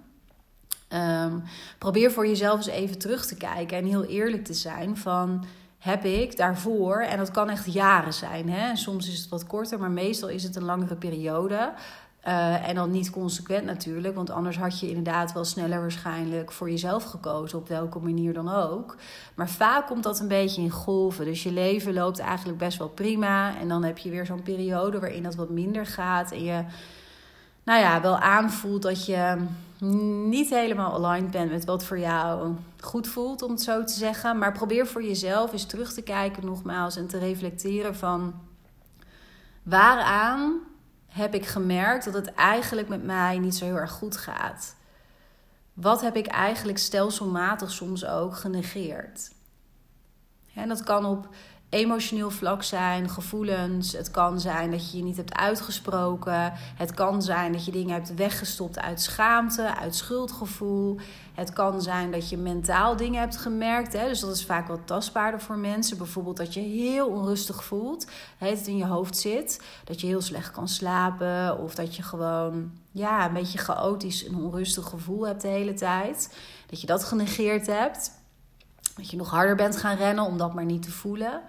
Um, 0.93 1.43
probeer 1.77 2.11
voor 2.11 2.27
jezelf 2.27 2.57
eens 2.57 2.67
even 2.67 2.97
terug 2.97 3.25
te 3.25 3.35
kijken 3.35 3.77
en 3.77 3.85
heel 3.85 4.05
eerlijk 4.05 4.45
te 4.45 4.53
zijn 4.53 4.97
van 4.97 5.45
heb 5.77 6.03
ik 6.03 6.37
daarvoor, 6.37 7.01
en 7.01 7.17
dat 7.17 7.31
kan 7.31 7.49
echt 7.49 7.73
jaren 7.73 8.13
zijn, 8.13 8.49
hè? 8.49 8.75
soms 8.75 9.07
is 9.07 9.19
het 9.19 9.29
wat 9.29 9.47
korter, 9.47 9.79
maar 9.79 9.91
meestal 9.91 10.29
is 10.29 10.43
het 10.43 10.55
een 10.55 10.63
langere 10.63 10.95
periode. 10.95 11.73
Uh, 12.27 12.69
en 12.69 12.75
dan 12.75 12.91
niet 12.91 13.09
consequent 13.09 13.65
natuurlijk, 13.65 14.15
want 14.15 14.29
anders 14.29 14.57
had 14.57 14.79
je 14.79 14.87
inderdaad 14.87 15.33
wel 15.33 15.43
sneller 15.43 15.79
waarschijnlijk 15.79 16.51
voor 16.51 16.69
jezelf 16.69 17.03
gekozen, 17.03 17.57
op 17.57 17.67
welke 17.67 17.99
manier 17.99 18.33
dan 18.33 18.53
ook. 18.53 18.95
Maar 19.35 19.49
vaak 19.49 19.87
komt 19.87 20.03
dat 20.03 20.19
een 20.19 20.27
beetje 20.27 20.61
in 20.61 20.69
golven. 20.69 21.25
Dus 21.25 21.43
je 21.43 21.51
leven 21.51 21.93
loopt 21.93 22.19
eigenlijk 22.19 22.57
best 22.57 22.77
wel 22.77 22.89
prima. 22.89 23.57
En 23.59 23.67
dan 23.67 23.83
heb 23.83 23.97
je 23.97 24.09
weer 24.09 24.25
zo'n 24.25 24.43
periode 24.43 24.99
waarin 24.99 25.23
dat 25.23 25.35
wat 25.35 25.49
minder 25.49 25.85
gaat. 25.85 26.31
En 26.31 26.43
je, 26.43 26.63
nou 27.63 27.79
ja, 27.79 28.01
wel 28.01 28.17
aanvoelt 28.17 28.81
dat 28.81 29.05
je 29.05 29.37
niet 29.79 30.49
helemaal 30.49 30.93
aligned 30.93 31.31
bent 31.31 31.51
met 31.51 31.65
wat 31.65 31.85
voor 31.85 31.99
jou 31.99 32.55
goed 32.79 33.07
voelt, 33.07 33.41
om 33.41 33.51
het 33.51 33.61
zo 33.61 33.83
te 33.83 33.93
zeggen. 33.93 34.37
Maar 34.37 34.51
probeer 34.51 34.87
voor 34.87 35.03
jezelf 35.03 35.51
eens 35.51 35.65
terug 35.65 35.93
te 35.93 36.01
kijken, 36.01 36.45
nogmaals, 36.45 36.95
en 36.95 37.07
te 37.07 37.17
reflecteren 37.17 37.95
van 37.95 38.33
waaraan 39.63 40.59
heb 41.07 41.33
ik 41.33 41.45
gemerkt 41.45 42.05
dat 42.05 42.13
het 42.13 42.33
eigenlijk 42.33 42.87
met 42.87 43.03
mij 43.03 43.39
niet 43.39 43.55
zo 43.55 43.65
heel 43.65 43.75
erg 43.75 43.91
goed 43.91 44.17
gaat? 44.17 44.75
Wat 45.73 46.01
heb 46.01 46.15
ik 46.15 46.27
eigenlijk 46.27 46.77
stelselmatig 46.77 47.71
soms 47.71 48.05
ook 48.05 48.35
genegeerd? 48.35 49.31
En 50.53 50.67
dat 50.67 50.83
kan 50.83 51.05
op 51.05 51.27
emotioneel 51.69 52.29
vlak 52.29 52.63
zijn, 52.63 53.09
gevoelens. 53.09 53.93
Het 53.93 54.11
kan 54.11 54.39
zijn 54.39 54.71
dat 54.71 54.91
je 54.91 54.97
je 54.97 55.03
niet 55.03 55.17
hebt 55.17 55.35
uitgesproken. 55.35 56.53
Het 56.55 56.93
kan 56.93 57.21
zijn 57.21 57.51
dat 57.51 57.65
je 57.65 57.71
dingen 57.71 57.93
hebt 57.93 58.15
weggestopt 58.15 58.79
uit 58.79 59.01
schaamte, 59.01 59.75
uit 59.75 59.95
schuldgevoel. 59.95 60.97
Het 61.33 61.53
kan 61.53 61.81
zijn 61.81 62.11
dat 62.11 62.29
je 62.29 62.37
mentaal 62.37 62.95
dingen 62.95 63.19
hebt 63.19 63.37
gemerkt. 63.37 63.93
Hè? 63.93 64.07
Dus 64.07 64.19
dat 64.19 64.35
is 64.35 64.45
vaak 64.45 64.67
wat 64.67 64.79
tastbaarder 64.85 65.41
voor 65.41 65.57
mensen. 65.57 65.97
Bijvoorbeeld 65.97 66.37
dat 66.37 66.53
je 66.53 66.59
heel 66.59 67.07
onrustig 67.07 67.63
voelt, 67.63 68.07
het 68.37 68.67
in 68.67 68.77
je 68.77 68.85
hoofd 68.85 69.17
zit. 69.17 69.61
Dat 69.83 70.01
je 70.01 70.07
heel 70.07 70.21
slecht 70.21 70.51
kan 70.51 70.67
slapen. 70.67 71.59
Of 71.59 71.75
dat 71.75 71.95
je 71.95 72.03
gewoon 72.03 72.71
ja, 72.91 73.25
een 73.25 73.33
beetje 73.33 73.57
chaotisch 73.57 74.25
en 74.25 74.35
onrustig 74.35 74.85
gevoel 74.85 75.27
hebt 75.27 75.41
de 75.41 75.47
hele 75.47 75.73
tijd. 75.73 76.37
Dat 76.67 76.81
je 76.81 76.87
dat 76.87 77.03
genegeerd 77.03 77.67
hebt. 77.67 78.11
Dat 78.97 79.09
je 79.09 79.17
nog 79.17 79.29
harder 79.29 79.55
bent 79.55 79.77
gaan 79.77 79.97
rennen 79.97 80.23
om 80.23 80.37
dat 80.37 80.53
maar 80.53 80.65
niet 80.65 80.81
te 80.81 80.91
voelen. 80.91 81.41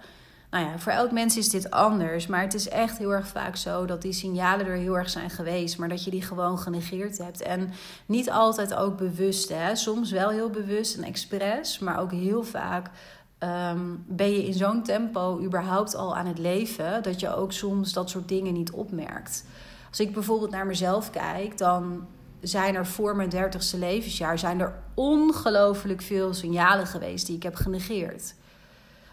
Nou 0.49 0.65
ja, 0.65 0.79
voor 0.79 0.91
elk 0.91 1.11
mens 1.11 1.37
is 1.37 1.49
dit 1.49 1.71
anders. 1.71 2.27
Maar 2.27 2.41
het 2.41 2.53
is 2.53 2.69
echt 2.69 2.97
heel 2.97 3.13
erg 3.13 3.27
vaak 3.27 3.55
zo 3.55 3.85
dat 3.85 4.01
die 4.01 4.13
signalen 4.13 4.65
er 4.65 4.75
heel 4.75 4.97
erg 4.97 5.09
zijn 5.09 5.29
geweest. 5.29 5.77
Maar 5.77 5.89
dat 5.89 6.03
je 6.03 6.11
die 6.11 6.21
gewoon 6.21 6.59
genegeerd 6.59 7.17
hebt. 7.17 7.41
En 7.41 7.69
niet 8.05 8.31
altijd 8.31 8.73
ook 8.73 8.97
bewust. 8.97 9.49
Hè? 9.49 9.75
Soms 9.75 10.11
wel 10.11 10.29
heel 10.29 10.49
bewust 10.49 10.97
en 10.97 11.03
expres. 11.03 11.79
Maar 11.79 11.99
ook 11.99 12.11
heel 12.11 12.43
vaak 12.43 12.89
ehm, 13.37 13.79
ben 14.07 14.31
je 14.31 14.45
in 14.45 14.53
zo'n 14.53 14.83
tempo 14.83 15.39
überhaupt 15.43 15.95
al 15.95 16.15
aan 16.15 16.25
het 16.25 16.39
leven. 16.39 17.03
Dat 17.03 17.19
je 17.19 17.35
ook 17.35 17.51
soms 17.51 17.93
dat 17.93 18.09
soort 18.09 18.27
dingen 18.27 18.53
niet 18.53 18.71
opmerkt. 18.71 19.45
Als 19.89 19.99
ik 19.99 20.13
bijvoorbeeld 20.13 20.51
naar 20.51 20.65
mezelf 20.65 21.09
kijk, 21.09 21.57
dan 21.57 22.07
zijn 22.41 22.75
er 22.75 22.85
voor 22.85 23.15
mijn 23.15 23.29
dertigste 23.29 23.77
levensjaar 23.77 24.39
zijn 24.39 24.59
er 24.59 24.79
ongelooflijk 24.93 26.01
veel 26.01 26.33
signalen 26.33 26.87
geweest 26.87 27.25
die 27.25 27.35
ik 27.35 27.43
heb 27.43 27.55
genegeerd. 27.55 28.35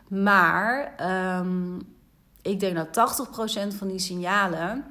Maar 0.08 0.94
um, 1.40 1.94
ik 2.42 2.60
denk 2.60 2.76
dat 2.76 3.18
80% 3.72 3.76
van 3.76 3.88
die 3.88 3.98
signalen, 3.98 4.84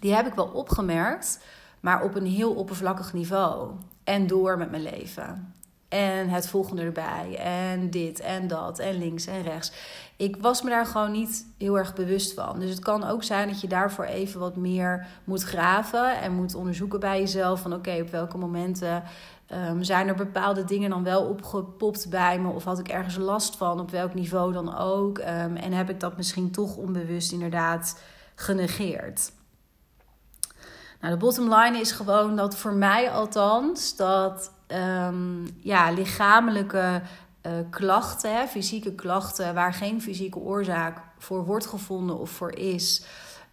die 0.00 0.14
heb 0.14 0.26
ik 0.26 0.34
wel 0.34 0.46
opgemerkt, 0.46 1.38
maar 1.80 2.02
op 2.02 2.14
een 2.14 2.26
heel 2.26 2.54
oppervlakkig 2.54 3.12
niveau. 3.12 3.70
En 4.04 4.26
door 4.26 4.58
met 4.58 4.70
mijn 4.70 4.82
leven. 4.82 5.54
En 5.94 6.28
het 6.28 6.48
volgende 6.48 6.82
erbij. 6.82 7.36
En 7.38 7.90
dit 7.90 8.20
en 8.20 8.48
dat. 8.48 8.78
En 8.78 8.98
links 8.98 9.26
en 9.26 9.42
rechts. 9.42 9.72
Ik 10.16 10.36
was 10.40 10.62
me 10.62 10.70
daar 10.70 10.86
gewoon 10.86 11.12
niet 11.12 11.46
heel 11.58 11.78
erg 11.78 11.94
bewust 11.94 12.34
van. 12.34 12.58
Dus 12.58 12.70
het 12.70 12.78
kan 12.78 13.04
ook 13.04 13.22
zijn 13.22 13.48
dat 13.48 13.60
je 13.60 13.68
daarvoor 13.68 14.04
even 14.04 14.40
wat 14.40 14.56
meer 14.56 15.06
moet 15.24 15.42
graven. 15.42 16.20
En 16.20 16.32
moet 16.32 16.54
onderzoeken 16.54 17.00
bij 17.00 17.20
jezelf. 17.20 17.60
Van 17.60 17.72
oké, 17.74 17.98
op 18.00 18.10
welke 18.10 18.38
momenten 18.38 19.02
um, 19.68 19.82
zijn 19.82 20.08
er 20.08 20.14
bepaalde 20.14 20.64
dingen 20.64 20.90
dan 20.90 21.04
wel 21.04 21.22
opgepopt 21.22 22.08
bij 22.10 22.38
me? 22.38 22.48
Of 22.48 22.64
had 22.64 22.78
ik 22.78 22.88
ergens 22.88 23.16
last 23.16 23.56
van? 23.56 23.80
Op 23.80 23.90
welk 23.90 24.14
niveau 24.14 24.52
dan 24.52 24.76
ook? 24.78 25.18
Um, 25.18 25.56
en 25.56 25.72
heb 25.72 25.90
ik 25.90 26.00
dat 26.00 26.16
misschien 26.16 26.50
toch 26.50 26.76
onbewust 26.76 27.32
inderdaad 27.32 28.00
genegeerd? 28.34 29.32
Nou, 31.00 31.12
de 31.12 31.20
bottom 31.20 31.54
line 31.54 31.78
is 31.78 31.92
gewoon 31.92 32.36
dat 32.36 32.56
voor 32.56 32.72
mij 32.72 33.10
althans 33.10 33.96
dat 33.96 34.50
um, 34.68 35.46
ja, 35.60 35.90
lichamelijke 35.90 37.02
uh, 37.46 37.52
klachten, 37.70 38.48
fysieke 38.48 38.94
klachten, 38.94 39.54
waar 39.54 39.74
geen 39.74 40.02
fysieke 40.02 40.38
oorzaak 40.38 41.02
voor 41.18 41.44
wordt 41.44 41.66
gevonden 41.66 42.18
of 42.18 42.30
voor 42.30 42.56
is. 42.56 43.04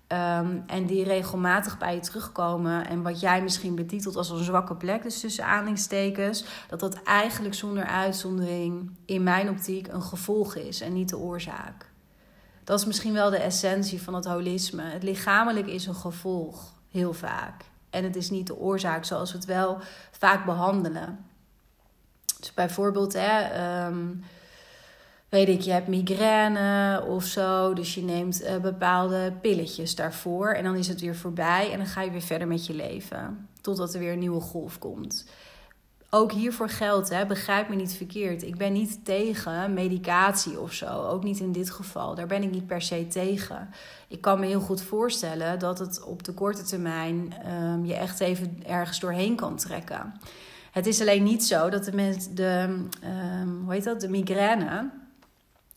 Um, 0.07 0.63
en 0.67 0.85
die 0.85 1.03
regelmatig 1.03 1.77
bij 1.77 1.95
je 1.95 1.99
terugkomen. 1.99 2.87
En 2.87 3.01
wat 3.01 3.19
jij 3.19 3.41
misschien 3.41 3.75
betitelt 3.75 4.15
als 4.15 4.29
een 4.29 4.43
zwakke 4.43 4.75
plek, 4.75 5.03
dus 5.03 5.19
tussen 5.19 5.45
aanhalingstekens, 5.45 6.45
dat 6.69 6.79
dat 6.79 7.03
eigenlijk 7.03 7.55
zonder 7.55 7.85
uitzondering 7.85 8.91
in 9.05 9.23
mijn 9.23 9.49
optiek 9.49 9.87
een 9.87 10.01
gevolg 10.01 10.55
is 10.55 10.81
en 10.81 10.93
niet 10.93 11.09
de 11.09 11.17
oorzaak. 11.17 11.89
Dat 12.63 12.79
is 12.79 12.85
misschien 12.85 13.13
wel 13.13 13.29
de 13.29 13.37
essentie 13.37 14.01
van 14.01 14.13
het 14.13 14.25
holisme. 14.25 14.83
Het 14.83 15.03
lichamelijk 15.03 15.67
is 15.67 15.85
een 15.85 15.95
gevolg, 15.95 16.73
heel 16.89 17.13
vaak. 17.13 17.70
En 17.91 18.03
het 18.03 18.15
is 18.15 18.29
niet 18.29 18.47
de 18.47 18.57
oorzaak 18.57 19.05
zoals 19.05 19.31
we 19.31 19.37
het 19.37 19.47
wel 19.47 19.77
vaak 20.11 20.45
behandelen. 20.45 21.25
Dus 22.39 22.53
bijvoorbeeld, 22.53 23.13
hè, 23.13 23.85
um, 23.85 24.23
weet 25.29 25.47
ik, 25.47 25.61
je 25.61 25.71
hebt 25.71 25.87
migraine 25.87 27.03
of 27.07 27.23
zo. 27.23 27.73
Dus 27.73 27.95
je 27.95 28.01
neemt 28.01 28.41
uh, 28.41 28.57
bepaalde 28.57 29.33
pilletjes 29.41 29.95
daarvoor. 29.95 30.51
En 30.53 30.63
dan 30.63 30.75
is 30.75 30.87
het 30.87 31.01
weer 31.01 31.15
voorbij. 31.15 31.71
En 31.71 31.77
dan 31.77 31.87
ga 31.87 32.01
je 32.01 32.11
weer 32.11 32.21
verder 32.21 32.47
met 32.47 32.65
je 32.65 32.73
leven. 32.73 33.49
Totdat 33.61 33.93
er 33.93 33.99
weer 33.99 34.11
een 34.11 34.19
nieuwe 34.19 34.41
golf 34.41 34.79
komt. 34.79 35.25
Ook 36.13 36.31
hiervoor 36.31 36.69
geldt, 36.69 37.09
hè, 37.09 37.25
begrijp 37.25 37.69
me 37.69 37.75
niet 37.75 37.93
verkeerd. 37.93 38.43
Ik 38.43 38.57
ben 38.57 38.73
niet 38.73 39.05
tegen 39.05 39.73
medicatie 39.73 40.59
of 40.59 40.73
zo. 40.73 40.87
Ook 40.87 41.23
niet 41.23 41.39
in 41.39 41.51
dit 41.51 41.71
geval. 41.71 42.15
Daar 42.15 42.27
ben 42.27 42.43
ik 42.43 42.51
niet 42.51 42.67
per 42.67 42.81
se 42.81 43.07
tegen. 43.07 43.69
Ik 44.07 44.21
kan 44.21 44.39
me 44.39 44.45
heel 44.45 44.59
goed 44.59 44.81
voorstellen 44.81 45.59
dat 45.59 45.79
het 45.79 46.03
op 46.03 46.23
de 46.23 46.33
korte 46.33 46.63
termijn 46.63 47.33
um, 47.51 47.85
je 47.85 47.93
echt 47.93 48.19
even 48.19 48.59
ergens 48.67 48.99
doorheen 48.99 49.35
kan 49.35 49.55
trekken. 49.55 50.13
Het 50.71 50.85
is 50.85 51.01
alleen 51.01 51.23
niet 51.23 51.45
zo 51.45 51.69
dat 51.69 51.85
de, 51.85 51.93
mensen, 51.93 52.35
de, 52.35 52.79
um, 53.41 53.61
hoe 53.63 53.73
heet 53.73 53.83
dat, 53.83 54.01
de 54.01 54.09
migraine 54.09 54.89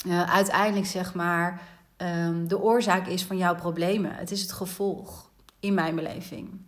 uh, 0.06 0.34
uiteindelijk 0.34 0.86
zeg 0.86 1.14
maar 1.14 1.62
um, 1.96 2.48
de 2.48 2.60
oorzaak 2.60 3.06
is 3.06 3.22
van 3.22 3.36
jouw 3.36 3.54
problemen. 3.54 4.14
Het 4.14 4.30
is 4.30 4.42
het 4.42 4.52
gevolg 4.52 5.30
in 5.60 5.74
mijn 5.74 5.94
beleving. 5.94 6.60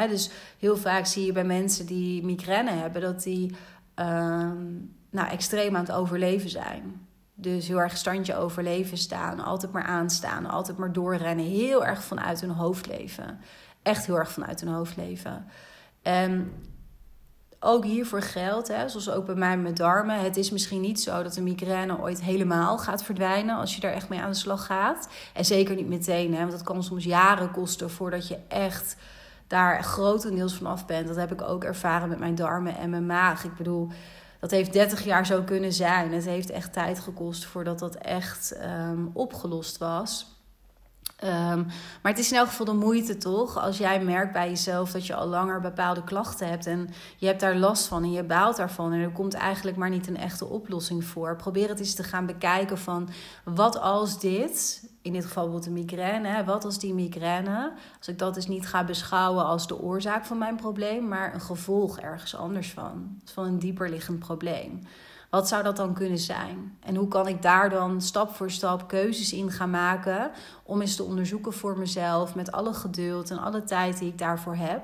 Dus 0.00 0.30
heel 0.58 0.76
vaak 0.76 1.06
zie 1.06 1.26
je 1.26 1.32
bij 1.32 1.44
mensen 1.44 1.86
die 1.86 2.24
migraine 2.24 2.70
hebben 2.70 3.02
dat 3.02 3.22
die 3.22 3.54
um, 3.94 4.94
nou, 5.10 5.28
extreem 5.28 5.76
aan 5.76 5.84
het 5.84 5.92
overleven 5.92 6.50
zijn. 6.50 7.06
Dus 7.34 7.68
heel 7.68 7.80
erg 7.80 7.96
standje 7.96 8.36
overleven 8.36 8.96
staan, 8.96 9.40
altijd 9.40 9.72
maar 9.72 9.82
aanstaan, 9.82 10.46
altijd 10.46 10.76
maar 10.76 10.92
doorrennen. 10.92 11.44
Heel 11.44 11.84
erg 11.84 12.04
vanuit 12.04 12.40
hun 12.40 12.50
hoofd 12.50 12.86
leven. 12.86 13.40
Echt 13.82 14.06
heel 14.06 14.18
erg 14.18 14.32
vanuit 14.32 14.60
hun 14.60 14.72
hoofd 14.72 14.96
leven. 14.96 15.46
En 16.02 16.52
ook 17.60 17.84
hiervoor 17.84 18.22
geldt, 18.22 18.68
hè, 18.68 18.88
zoals 18.88 19.10
ook 19.10 19.26
bij 19.26 19.34
mij 19.34 19.56
met 19.56 19.76
darmen. 19.76 20.20
Het 20.20 20.36
is 20.36 20.50
misschien 20.50 20.80
niet 20.80 21.00
zo 21.00 21.22
dat 21.22 21.34
de 21.34 21.42
migraine 21.42 22.00
ooit 22.00 22.22
helemaal 22.22 22.78
gaat 22.78 23.04
verdwijnen 23.04 23.56
als 23.56 23.74
je 23.74 23.80
daar 23.80 23.92
echt 23.92 24.08
mee 24.08 24.20
aan 24.20 24.30
de 24.30 24.36
slag 24.36 24.66
gaat. 24.66 25.08
En 25.34 25.44
zeker 25.44 25.74
niet 25.74 25.88
meteen, 25.88 26.32
hè, 26.32 26.38
want 26.38 26.50
dat 26.50 26.62
kan 26.62 26.82
soms 26.82 27.04
jaren 27.04 27.50
kosten 27.50 27.90
voordat 27.90 28.28
je 28.28 28.38
echt 28.48 28.96
daar 29.46 29.84
grotendeels 29.84 30.54
van 30.54 30.66
af 30.66 30.86
bent. 30.86 31.06
Dat 31.06 31.16
heb 31.16 31.32
ik 31.32 31.42
ook 31.42 31.64
ervaren 31.64 32.08
met 32.08 32.18
mijn 32.18 32.34
darmen 32.34 32.76
en 32.76 32.90
mijn 32.90 33.06
maag. 33.06 33.44
Ik 33.44 33.56
bedoel, 33.56 33.88
dat 34.40 34.50
heeft 34.50 34.72
30 34.72 35.04
jaar 35.04 35.26
zo 35.26 35.42
kunnen 35.42 35.72
zijn. 35.72 36.12
Het 36.12 36.24
heeft 36.24 36.50
echt 36.50 36.72
tijd 36.72 37.00
gekost 37.00 37.44
voordat 37.44 37.78
dat 37.78 37.94
echt 37.94 38.56
um, 38.90 39.10
opgelost 39.12 39.78
was. 39.78 40.41
Um, 41.24 41.66
maar 42.02 42.12
het 42.12 42.18
is 42.18 42.30
in 42.30 42.38
elk 42.38 42.48
geval 42.48 42.66
de 42.66 42.72
moeite 42.72 43.16
toch? 43.16 43.58
Als 43.58 43.78
jij 43.78 44.04
merkt 44.04 44.32
bij 44.32 44.48
jezelf 44.48 44.90
dat 44.92 45.06
je 45.06 45.14
al 45.14 45.26
langer 45.26 45.60
bepaalde 45.60 46.04
klachten 46.04 46.48
hebt 46.48 46.66
en 46.66 46.90
je 47.16 47.26
hebt 47.26 47.40
daar 47.40 47.56
last 47.56 47.86
van 47.86 48.02
en 48.02 48.12
je 48.12 48.22
baalt 48.22 48.56
daarvan 48.56 48.92
en 48.92 49.00
er 49.00 49.12
komt 49.12 49.34
eigenlijk 49.34 49.76
maar 49.76 49.90
niet 49.90 50.06
een 50.06 50.16
echte 50.16 50.46
oplossing 50.46 51.04
voor. 51.04 51.36
Probeer 51.36 51.68
het 51.68 51.78
eens 51.78 51.94
te 51.94 52.02
gaan 52.02 52.26
bekijken 52.26 52.78
van 52.78 53.08
wat 53.44 53.80
als 53.80 54.20
dit, 54.20 54.84
in 55.02 55.12
dit 55.12 55.24
geval 55.24 55.42
bijvoorbeeld 55.42 55.74
de 55.74 55.82
migraine, 55.82 56.44
wat 56.44 56.64
als 56.64 56.78
die 56.78 56.94
migraine, 56.94 57.72
als 57.98 58.08
ik 58.08 58.18
dat 58.18 58.34
dus 58.34 58.46
niet 58.46 58.66
ga 58.66 58.84
beschouwen 58.84 59.44
als 59.44 59.66
de 59.66 59.80
oorzaak 59.80 60.24
van 60.24 60.38
mijn 60.38 60.56
probleem, 60.56 61.08
maar 61.08 61.34
een 61.34 61.40
gevolg 61.40 61.98
ergens 61.98 62.36
anders 62.36 62.70
van, 62.70 63.20
van 63.24 63.44
een 63.44 63.58
dieper 63.58 63.90
liggend 63.90 64.18
probleem. 64.18 64.80
Wat 65.32 65.48
zou 65.48 65.62
dat 65.62 65.76
dan 65.76 65.94
kunnen 65.94 66.18
zijn? 66.18 66.78
En 66.80 66.96
hoe 66.96 67.08
kan 67.08 67.28
ik 67.28 67.42
daar 67.42 67.70
dan 67.70 68.00
stap 68.00 68.34
voor 68.34 68.50
stap 68.50 68.88
keuzes 68.88 69.32
in 69.32 69.50
gaan 69.50 69.70
maken 69.70 70.30
om 70.62 70.80
eens 70.80 70.96
te 70.96 71.02
onderzoeken 71.02 71.52
voor 71.52 71.78
mezelf 71.78 72.34
met 72.34 72.52
alle 72.52 72.74
geduld 72.74 73.30
en 73.30 73.38
alle 73.38 73.64
tijd 73.64 73.98
die 73.98 74.08
ik 74.08 74.18
daarvoor 74.18 74.54
heb, 74.54 74.82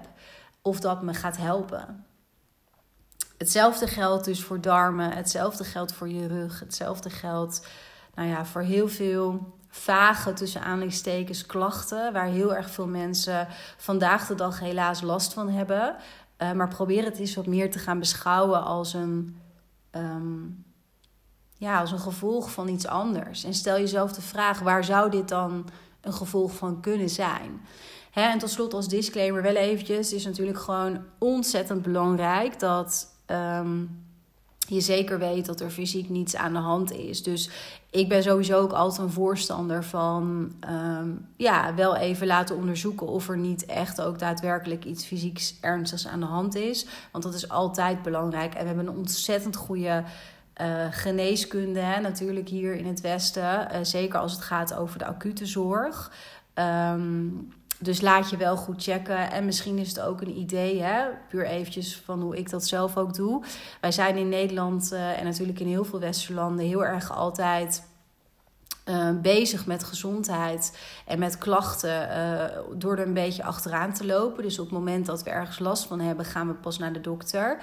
of 0.62 0.80
dat 0.80 1.02
me 1.02 1.14
gaat 1.14 1.36
helpen? 1.36 2.04
Hetzelfde 3.38 3.86
geldt 3.86 4.24
dus 4.24 4.42
voor 4.44 4.60
darmen, 4.60 5.12
hetzelfde 5.12 5.64
geldt 5.64 5.92
voor 5.92 6.08
je 6.08 6.26
rug, 6.26 6.60
hetzelfde 6.60 7.10
geldt 7.10 7.66
nou 8.14 8.28
ja, 8.28 8.44
voor 8.44 8.62
heel 8.62 8.88
veel 8.88 9.56
vage 9.68 10.32
tussen 10.32 10.62
aanleidingstekens 10.62 11.46
klachten, 11.46 12.12
waar 12.12 12.26
heel 12.26 12.54
erg 12.54 12.70
veel 12.70 12.88
mensen 12.88 13.48
vandaag 13.76 14.26
de 14.26 14.34
dag 14.34 14.60
helaas 14.60 15.00
last 15.00 15.32
van 15.32 15.48
hebben. 15.48 15.96
Uh, 16.38 16.52
maar 16.52 16.68
probeer 16.68 17.04
het 17.04 17.18
eens 17.18 17.34
wat 17.34 17.46
meer 17.46 17.70
te 17.70 17.78
gaan 17.78 17.98
beschouwen 17.98 18.64
als 18.64 18.94
een 18.94 19.36
um, 19.92 20.64
ja, 21.54 21.80
als 21.80 21.92
een 21.92 21.98
gevolg 21.98 22.50
van 22.50 22.68
iets 22.68 22.86
anders. 22.86 23.44
En 23.44 23.54
stel 23.54 23.78
jezelf 23.78 24.12
de 24.12 24.22
vraag: 24.22 24.60
waar 24.60 24.84
zou 24.84 25.10
dit 25.10 25.28
dan 25.28 25.68
een 26.00 26.12
gevolg 26.12 26.52
van 26.52 26.80
kunnen 26.80 27.08
zijn? 27.08 27.60
Hè, 28.10 28.22
en 28.22 28.38
tot 28.38 28.50
slot 28.50 28.74
als 28.74 28.88
disclaimer 28.88 29.42
wel 29.42 29.54
eventjes: 29.54 30.12
is 30.12 30.24
natuurlijk 30.24 30.58
gewoon 30.58 31.04
ontzettend 31.18 31.82
belangrijk 31.82 32.60
dat. 32.60 33.16
Um, 33.26 34.06
je 34.68 34.80
zeker 34.80 35.18
weet 35.18 35.46
dat 35.46 35.60
er 35.60 35.70
fysiek 35.70 36.08
niets 36.08 36.36
aan 36.36 36.52
de 36.52 36.58
hand 36.58 36.92
is. 36.92 37.22
Dus 37.22 37.50
ik 37.90 38.08
ben 38.08 38.22
sowieso 38.22 38.60
ook 38.60 38.72
altijd 38.72 39.06
een 39.06 39.12
voorstander 39.12 39.84
van 39.84 40.52
um, 40.70 41.28
ja, 41.36 41.74
wel 41.74 41.96
even 41.96 42.26
laten 42.26 42.56
onderzoeken 42.56 43.06
of 43.06 43.28
er 43.28 43.38
niet 43.38 43.66
echt 43.66 44.00
ook 44.00 44.18
daadwerkelijk 44.18 44.84
iets 44.84 45.06
fysieks 45.06 45.58
ernstigs 45.60 46.06
aan 46.06 46.20
de 46.20 46.26
hand 46.26 46.54
is. 46.54 46.86
Want 47.12 47.24
dat 47.24 47.34
is 47.34 47.48
altijd 47.48 48.02
belangrijk. 48.02 48.54
En 48.54 48.60
we 48.60 48.66
hebben 48.66 48.86
een 48.86 48.96
ontzettend 48.96 49.56
goede 49.56 50.04
uh, 50.60 50.86
geneeskunde 50.90 51.80
hè, 51.80 52.00
natuurlijk 52.00 52.48
hier 52.48 52.74
in 52.74 52.86
het 52.86 53.00
Westen. 53.00 53.68
Uh, 53.72 53.78
zeker 53.82 54.18
als 54.18 54.32
het 54.32 54.42
gaat 54.42 54.74
over 54.74 54.98
de 54.98 55.06
acute 55.06 55.46
zorg. 55.46 56.12
Um, 56.54 57.52
dus 57.78 58.00
laat 58.00 58.30
je 58.30 58.36
wel 58.36 58.56
goed 58.56 58.82
checken. 58.82 59.30
En 59.30 59.44
misschien 59.44 59.78
is 59.78 59.88
het 59.88 60.00
ook 60.00 60.20
een 60.20 60.36
idee, 60.36 60.82
hè, 60.82 61.04
puur 61.28 61.46
eventjes 61.46 61.96
van 62.04 62.20
hoe 62.20 62.36
ik 62.36 62.50
dat 62.50 62.66
zelf 62.66 62.96
ook 62.96 63.14
doe. 63.14 63.44
Wij 63.80 63.92
zijn 63.92 64.16
in 64.16 64.28
Nederland 64.28 64.92
uh, 64.92 65.18
en 65.18 65.24
natuurlijk 65.24 65.60
in 65.60 65.66
heel 65.66 65.84
veel 65.84 66.00
Westerlanden 66.00 66.66
heel 66.66 66.84
erg 66.84 67.12
altijd 67.12 67.86
uh, 68.88 69.10
bezig 69.22 69.66
met 69.66 69.84
gezondheid 69.84 70.78
en 71.06 71.18
met 71.18 71.38
klachten 71.38 72.08
uh, 72.08 72.44
door 72.74 72.96
er 72.96 73.06
een 73.06 73.14
beetje 73.14 73.44
achteraan 73.44 73.92
te 73.92 74.06
lopen. 74.06 74.42
Dus 74.42 74.58
op 74.58 74.64
het 74.64 74.74
moment 74.74 75.06
dat 75.06 75.22
we 75.22 75.30
ergens 75.30 75.58
last 75.58 75.86
van 75.86 76.00
hebben, 76.00 76.24
gaan 76.24 76.48
we 76.48 76.54
pas 76.54 76.78
naar 76.78 76.92
de 76.92 77.00
dokter. 77.00 77.58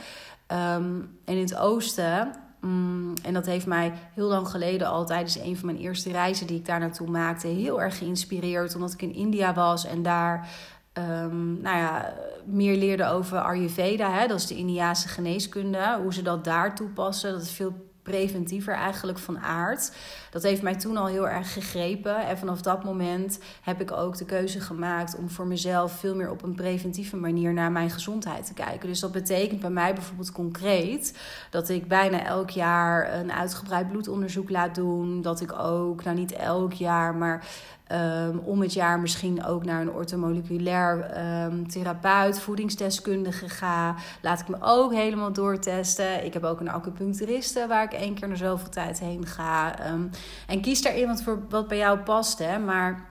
En 0.48 1.18
in 1.26 1.38
het 1.38 1.56
oosten 1.56 2.45
Mm, 2.66 3.14
en 3.24 3.34
dat 3.34 3.46
heeft 3.46 3.66
mij 3.66 3.94
heel 4.14 4.28
lang 4.28 4.48
geleden 4.48 4.88
al 4.88 5.06
tijdens 5.06 5.40
een 5.40 5.58
van 5.58 5.66
mijn 5.66 5.78
eerste 5.78 6.12
reizen 6.12 6.48
die 6.48 6.58
ik 6.58 6.66
daar 6.66 6.80
naartoe 6.80 7.10
maakte 7.10 7.48
heel 7.48 7.82
erg 7.82 7.98
geïnspireerd. 7.98 8.76
Omdat 8.76 8.94
ik 8.94 9.02
in 9.02 9.14
India 9.14 9.54
was 9.54 9.86
en 9.86 10.04
daar 10.04 10.50
um, 10.94 11.62
nou 11.62 11.78
ja, 11.78 12.14
meer 12.46 12.78
leerde 12.78 13.08
over 13.08 13.38
Ayurveda. 13.38 14.12
Hè? 14.12 14.28
Dat 14.28 14.38
is 14.38 14.48
de 14.48 14.56
Indiaanse 14.56 15.08
geneeskunde. 15.08 16.00
Hoe 16.02 16.14
ze 16.14 16.22
dat 16.22 16.44
daar 16.44 16.76
toepassen. 16.76 17.32
Dat 17.32 17.42
is 17.42 17.52
veel 17.52 17.85
preventiever 18.06 18.74
eigenlijk 18.74 19.18
van 19.20 19.40
aard. 19.40 19.92
Dat 20.30 20.44
heeft 20.44 20.62
mij 20.62 20.76
toen 20.76 20.98
al 20.98 21.08
heel 21.08 21.28
erg 21.28 21.54
gegrepen. 21.54 22.28
En 22.28 22.38
vanaf 22.38 22.62
dat 22.62 22.84
moment 22.84 23.40
heb 23.62 23.82
ik 23.82 23.92
ook 23.92 24.18
de 24.18 24.26
keuze 24.26 24.60
gemaakt 24.60 25.16
om 25.16 25.30
voor 25.30 25.48
mezelf 25.48 25.92
veel 25.92 26.16
meer 26.16 26.30
op 26.30 26.44
een 26.44 26.56
preventieve 26.56 27.16
manier 27.16 27.54
naar 27.54 27.72
mijn 27.72 27.90
gezondheid 27.90 28.46
te 28.46 28.54
kijken. 28.54 28.88
Dus 28.88 29.00
dat 29.00 29.12
betekent 29.12 29.62
bij 29.62 29.70
mij 29.70 29.94
bijvoorbeeld 29.94 30.32
concreet 30.32 31.18
dat 31.50 31.70
ik 31.70 31.88
bijna 31.88 32.26
elk 32.26 32.50
jaar 32.50 33.14
een 33.14 33.32
uitgebreid 33.32 33.88
bloedonderzoek 33.88 34.50
laat 34.50 34.76
doen. 34.76 35.22
Dat 35.22 35.42
ik 35.42 35.60
ook, 35.60 36.04
nou 36.04 36.18
niet 36.18 36.32
elk 36.32 36.74
jaar, 36.74 37.16
maar 37.16 37.48
Um, 37.92 38.40
om 38.40 38.62
het 38.62 38.74
jaar 38.74 39.00
misschien 39.00 39.46
ook 39.46 39.66
naar 39.66 39.82
een 39.82 39.92
ortomoleculair 39.92 41.18
um, 41.46 41.68
therapeut, 41.68 42.40
voedingsdeskundige 42.40 43.50
ga. 43.50 43.96
Laat 44.22 44.40
ik 44.40 44.48
me 44.48 44.58
ook 44.60 44.94
helemaal 44.94 45.34
doortesten. 45.34 46.26
Ik 46.26 46.34
heb 46.34 46.44
ook 46.44 46.60
een 46.60 46.70
acupuncturiste 46.70 47.66
waar 47.68 47.84
ik 47.84 47.94
één 47.94 48.14
keer 48.14 48.28
na 48.28 48.36
zoveel 48.36 48.70
tijd 48.70 49.00
heen 49.00 49.26
ga. 49.26 49.88
Um, 49.92 50.10
en 50.48 50.62
kies 50.62 50.82
daar 50.82 50.98
iemand 50.98 51.24
voor 51.24 51.40
wat 51.50 51.68
bij 51.68 51.78
jou 51.78 52.00
past. 52.00 52.40
Hè? 52.40 52.60
Maar 52.60 53.06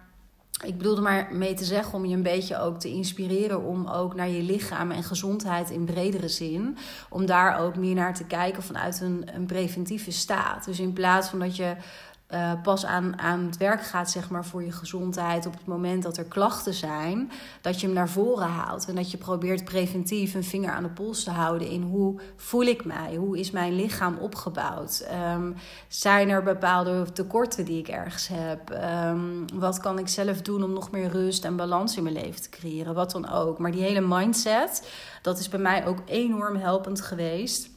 ik 0.65 0.79
bedoelde 0.79 1.01
maar 1.01 1.29
mee 1.33 1.55
te 1.55 1.65
zeggen 1.65 1.95
om 1.95 2.05
je 2.05 2.17
een 2.17 2.23
beetje 2.23 2.59
ook 2.59 2.81
te 2.81 2.89
inspireren 2.89 3.65
om 3.65 3.87
ook 3.87 4.15
naar 4.15 4.29
je 4.29 4.43
lichaam 4.43 4.91
en 4.91 5.03
gezondheid 5.03 5.71
in 5.71 5.85
bredere 5.85 6.29
zin. 6.29 6.77
Om 7.09 7.27
daar 7.27 7.59
ook 7.59 7.77
meer 7.77 7.95
naar 7.95 8.15
te 8.15 8.25
kijken 8.25 8.63
vanuit 8.63 9.01
een, 9.01 9.25
een 9.35 9.47
preventieve 9.47 10.11
staat. 10.11 10.65
Dus 10.65 10.81
in 10.81 10.93
plaats 10.93 11.29
van 11.29 11.39
dat 11.39 11.57
je 11.57 11.77
uh, 12.35 12.53
pas 12.62 12.85
aan, 12.87 13.18
aan 13.18 13.44
het 13.44 13.57
werk 13.57 13.83
gaat, 13.83 14.11
zeg 14.11 14.31
maar, 14.31 14.44
voor 14.44 14.64
je 14.64 14.73
gezondheid 14.73 15.47
op 15.47 15.53
het 15.53 15.66
moment 15.66 16.03
dat 16.03 16.16
er 16.16 16.25
klachten 16.25 16.75
zijn, 16.75 17.31
dat 17.61 17.81
je 17.81 17.87
hem 17.87 17.94
naar 17.94 18.09
voren 18.09 18.49
haalt 18.49 18.88
en 18.88 18.94
dat 18.94 19.11
je 19.11 19.16
probeert 19.16 19.64
preventief 19.64 20.35
een 20.35 20.44
vinger 20.44 20.70
aan 20.70 20.83
de 20.83 20.88
pols 20.88 21.25
te 21.25 21.31
houden 21.31 21.68
in 21.68 21.83
hoe 21.83 22.20
voel 22.37 22.62
ik 22.62 22.85
mij, 22.85 23.14
hoe 23.14 23.38
is 23.38 23.51
mijn 23.51 23.77
lichaam 23.77 24.16
opgebouwd, 24.18 25.07
um, 25.35 25.55
zijn 25.88 26.29
er 26.29 26.42
bepaalde 26.42 27.12
tekorten 27.12 27.64
die 27.64 27.79
ik 27.79 27.88
ergens 27.88 28.29
heb, 28.33 28.70
um, 29.11 29.44
wat 29.55 29.81
kan 29.81 29.99
ik 29.99 30.09
zelf 30.09 30.42
doen 30.42 30.62
om 30.62 30.73
nog 30.73 30.90
meer 30.90 31.11
rust 31.11 31.44
en 31.44 31.57
balans 31.57 31.97
in 31.97 32.03
mijn 32.03 32.14
leven 32.14 32.42
te 32.42 32.49
creëren, 32.49 32.94
wat 32.94 33.11
dan 33.11 33.31
ook. 33.31 33.59
Maar 33.59 33.73
die 33.73 33.83
hele 33.83 34.01
mindset, 34.01 34.90
dat 35.23 35.38
is 35.38 35.49
bij 35.49 35.61
mij 35.61 35.87
ook 35.87 35.99
enorm 36.07 36.57
helpend 36.57 37.01
geweest 37.01 37.73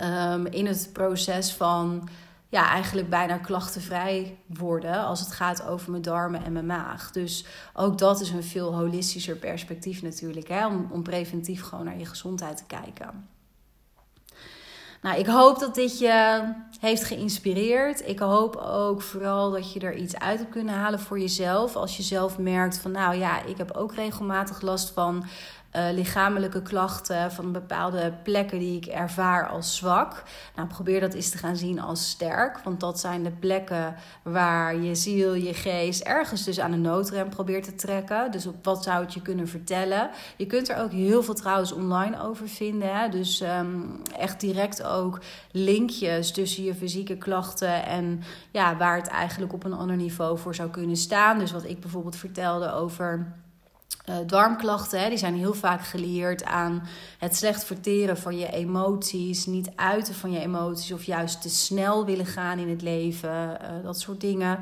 um, 0.00 0.46
in 0.46 0.66
het 0.66 0.90
proces 0.92 1.52
van 1.52 2.08
ja, 2.50 2.68
eigenlijk 2.68 3.08
bijna 3.08 3.38
klachtenvrij 3.38 4.38
worden 4.46 5.04
als 5.04 5.20
het 5.20 5.32
gaat 5.32 5.66
over 5.66 5.90
mijn 5.90 6.02
darmen 6.02 6.44
en 6.44 6.52
mijn 6.52 6.66
maag. 6.66 7.10
Dus 7.10 7.44
ook 7.74 7.98
dat 7.98 8.20
is 8.20 8.30
een 8.30 8.44
veel 8.44 8.74
holistischer 8.74 9.36
perspectief 9.36 10.02
natuurlijk, 10.02 10.48
hè, 10.48 10.66
om, 10.66 10.88
om 10.90 11.02
preventief 11.02 11.62
gewoon 11.62 11.84
naar 11.84 11.98
je 11.98 12.06
gezondheid 12.06 12.56
te 12.56 12.64
kijken. 12.66 13.28
Nou, 15.02 15.18
ik 15.18 15.26
hoop 15.26 15.58
dat 15.58 15.74
dit 15.74 15.98
je 15.98 16.42
heeft 16.80 17.04
geïnspireerd. 17.04 18.08
Ik 18.08 18.18
hoop 18.18 18.56
ook 18.56 19.02
vooral 19.02 19.50
dat 19.50 19.72
je 19.72 19.80
er 19.80 19.96
iets 19.96 20.18
uit 20.18 20.38
hebt 20.38 20.50
kunnen 20.50 20.74
halen 20.74 21.00
voor 21.00 21.20
jezelf. 21.20 21.76
Als 21.76 21.96
je 21.96 22.02
zelf 22.02 22.38
merkt 22.38 22.78
van, 22.78 22.90
nou 22.90 23.16
ja, 23.16 23.42
ik 23.44 23.56
heb 23.56 23.70
ook 23.70 23.94
regelmatig 23.94 24.60
last 24.60 24.90
van 24.90 25.24
uh, 25.76 25.92
lichamelijke 25.92 26.62
klachten 26.62 27.32
van 27.32 27.52
bepaalde 27.52 28.12
plekken 28.22 28.58
die 28.58 28.76
ik 28.76 28.86
ervaar 28.86 29.48
als 29.48 29.76
zwak. 29.76 30.22
Nou, 30.56 30.68
probeer 30.68 31.00
dat 31.00 31.14
eens 31.14 31.30
te 31.30 31.38
gaan 31.38 31.56
zien 31.56 31.80
als 31.80 32.08
sterk, 32.08 32.58
want 32.58 32.80
dat 32.80 33.00
zijn 33.00 33.22
de 33.22 33.30
plekken 33.30 33.94
waar 34.22 34.76
je 34.76 34.94
ziel, 34.94 35.34
je 35.34 35.54
geest 35.54 36.02
ergens 36.02 36.44
dus 36.44 36.60
aan 36.60 36.70
de 36.70 36.76
noodrem 36.76 37.28
probeert 37.28 37.64
te 37.64 37.74
trekken. 37.74 38.30
Dus 38.30 38.46
op 38.46 38.64
wat 38.64 38.82
zou 38.82 39.04
het 39.04 39.14
je 39.14 39.22
kunnen 39.22 39.48
vertellen? 39.48 40.10
Je 40.36 40.46
kunt 40.46 40.68
er 40.68 40.76
ook 40.76 40.92
heel 40.92 41.22
veel 41.22 41.34
trouwens 41.34 41.72
online 41.72 42.22
over 42.22 42.48
vinden. 42.48 42.96
Hè? 42.96 43.08
Dus 43.08 43.40
um, 43.40 44.02
echt 44.18 44.40
direct 44.40 44.82
ook 44.82 45.20
linkjes 45.50 46.32
tussen 46.32 46.64
je 46.64 46.74
fysieke 46.74 47.16
klachten 47.16 47.84
en 47.84 48.22
ja, 48.50 48.76
waar 48.76 48.96
het 48.96 49.08
eigenlijk 49.08 49.52
op 49.52 49.64
een 49.64 49.72
ander 49.72 49.96
niveau 49.96 50.38
voor 50.38 50.54
zou 50.54 50.70
kunnen 50.70 50.96
staan. 50.96 51.38
Dus 51.38 51.52
wat 51.52 51.64
ik 51.64 51.80
bijvoorbeeld 51.80 52.16
vertelde 52.16 52.72
over 52.72 53.38
uh, 54.08 54.16
darmklachten, 54.26 55.00
hè, 55.00 55.08
die 55.08 55.18
zijn 55.18 55.34
heel 55.34 55.54
vaak 55.54 55.84
gelieerd 55.84 56.44
aan 56.44 56.82
het 57.18 57.36
slecht 57.36 57.64
verteren 57.64 58.16
van 58.16 58.38
je 58.38 58.52
emoties, 58.52 59.46
niet 59.46 59.70
uiten 59.76 60.14
van 60.14 60.30
je 60.32 60.40
emoties 60.40 60.92
of 60.92 61.04
juist 61.04 61.42
te 61.42 61.48
snel 61.48 62.04
willen 62.04 62.26
gaan 62.26 62.58
in 62.58 62.68
het 62.68 62.82
leven, 62.82 63.30
uh, 63.30 63.84
dat 63.84 64.00
soort 64.00 64.20
dingen. 64.20 64.58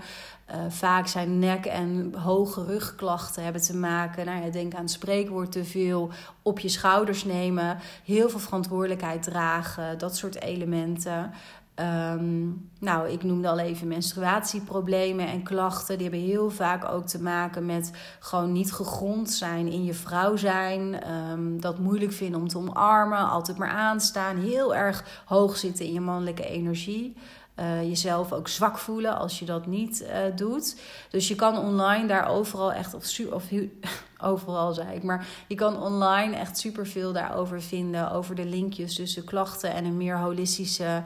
Uh, 0.51 0.57
vaak 0.69 1.07
zijn 1.07 1.39
nek- 1.39 1.67
en 1.67 2.15
hoge 2.15 2.65
rugklachten 2.65 3.43
hebben 3.43 3.63
te 3.63 3.77
maken. 3.77 4.27
Nou 4.27 4.45
ja, 4.45 4.51
denk 4.51 4.75
aan 4.75 4.89
spreekwoord 4.89 5.53
te 5.53 5.65
veel 5.65 6.11
op 6.43 6.59
je 6.59 6.69
schouders 6.69 7.25
nemen, 7.25 7.79
heel 8.05 8.31
veel 8.31 8.39
verantwoordelijkheid 8.39 9.23
dragen, 9.23 9.99
dat 9.99 10.17
soort 10.17 10.41
elementen. 10.43 11.33
Um, 11.81 12.71
nou, 12.81 13.09
ik 13.09 13.23
noemde 13.23 13.49
al 13.49 13.59
even 13.59 13.89
menstruatieproblemen 13.89 15.27
en 15.27 15.43
klachten. 15.43 15.99
Die 15.99 16.09
hebben 16.09 16.29
heel 16.29 16.51
vaak 16.51 16.85
ook 16.93 17.07
te 17.07 17.23
maken 17.23 17.67
met 17.67 17.91
gewoon 18.19 18.53
niet 18.53 18.73
gegrond 18.73 19.31
zijn 19.31 19.67
in 19.67 19.85
je 19.85 19.95
vrouw 19.95 20.37
zijn. 20.37 21.11
Um, 21.13 21.61
dat 21.61 21.79
moeilijk 21.79 22.13
vinden 22.13 22.41
om 22.41 22.49
te 22.49 22.59
omarmen, 22.59 23.29
altijd 23.29 23.59
maar 23.59 23.71
aanstaan. 23.71 24.37
Heel 24.37 24.75
erg 24.75 25.23
hoog 25.25 25.57
zitten 25.57 25.85
in 25.85 25.93
je 25.93 26.01
mannelijke 26.01 26.47
energie. 26.47 27.17
Uh, 27.61 27.83
jezelf 27.83 28.33
ook 28.33 28.49
zwak 28.49 28.79
voelen 28.79 29.19
als 29.19 29.39
je 29.39 29.45
dat 29.45 29.67
niet 29.67 30.03
uh, 30.03 30.37
doet. 30.37 30.81
Dus 31.11 31.29
je 31.29 31.35
kan 31.35 31.59
online 31.59 32.07
daar 32.07 32.29
overal 32.29 32.73
echt, 32.73 32.95
of, 32.95 33.21
of 33.31 33.45
overal 34.33 34.73
zei 34.73 34.95
ik, 34.95 35.03
maar 35.03 35.27
je 35.49 35.55
kan 35.55 35.83
online 35.83 36.37
echt 36.37 36.59
superveel 36.59 37.13
daarover 37.13 37.63
vinden. 37.63 38.11
Over 38.11 38.35
de 38.35 38.45
linkjes 38.45 38.95
tussen 38.95 39.25
klachten 39.25 39.73
en 39.73 39.85
een 39.85 39.97
meer 39.97 40.19
holistische 40.19 41.03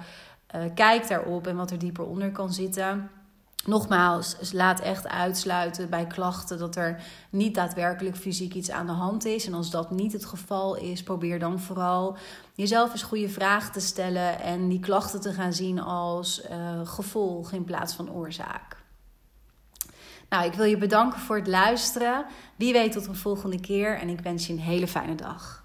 uh, 0.54 0.62
kijk 0.74 1.08
daarop 1.08 1.46
en 1.46 1.56
wat 1.56 1.70
er 1.70 1.78
dieper 1.78 2.04
onder 2.04 2.32
kan 2.32 2.52
zitten. 2.52 3.10
Nogmaals, 3.64 4.52
laat 4.52 4.80
echt 4.80 5.08
uitsluiten 5.08 5.90
bij 5.90 6.06
klachten 6.06 6.58
dat 6.58 6.76
er 6.76 7.02
niet 7.30 7.54
daadwerkelijk 7.54 8.16
fysiek 8.16 8.54
iets 8.54 8.70
aan 8.70 8.86
de 8.86 8.92
hand 8.92 9.24
is. 9.24 9.46
En 9.46 9.54
als 9.54 9.70
dat 9.70 9.90
niet 9.90 10.12
het 10.12 10.24
geval 10.24 10.76
is, 10.76 11.02
probeer 11.02 11.38
dan 11.38 11.60
vooral 11.60 12.16
jezelf 12.54 12.92
eens 12.92 13.02
goede 13.02 13.28
vragen 13.28 13.72
te 13.72 13.80
stellen 13.80 14.40
en 14.40 14.68
die 14.68 14.80
klachten 14.80 15.20
te 15.20 15.32
gaan 15.32 15.52
zien 15.52 15.80
als 15.80 16.42
uh, 16.50 16.80
gevolg 16.84 17.52
in 17.52 17.64
plaats 17.64 17.94
van 17.94 18.12
oorzaak. 18.12 18.76
Nou, 20.28 20.44
ik 20.44 20.54
wil 20.54 20.64
je 20.64 20.76
bedanken 20.76 21.20
voor 21.20 21.36
het 21.36 21.46
luisteren. 21.46 22.24
Wie 22.56 22.72
weet 22.72 22.92
tot 22.92 23.06
een 23.06 23.16
volgende 23.16 23.60
keer 23.60 23.98
en 23.98 24.08
ik 24.08 24.20
wens 24.20 24.46
je 24.46 24.52
een 24.52 24.58
hele 24.58 24.88
fijne 24.88 25.14
dag. 25.14 25.61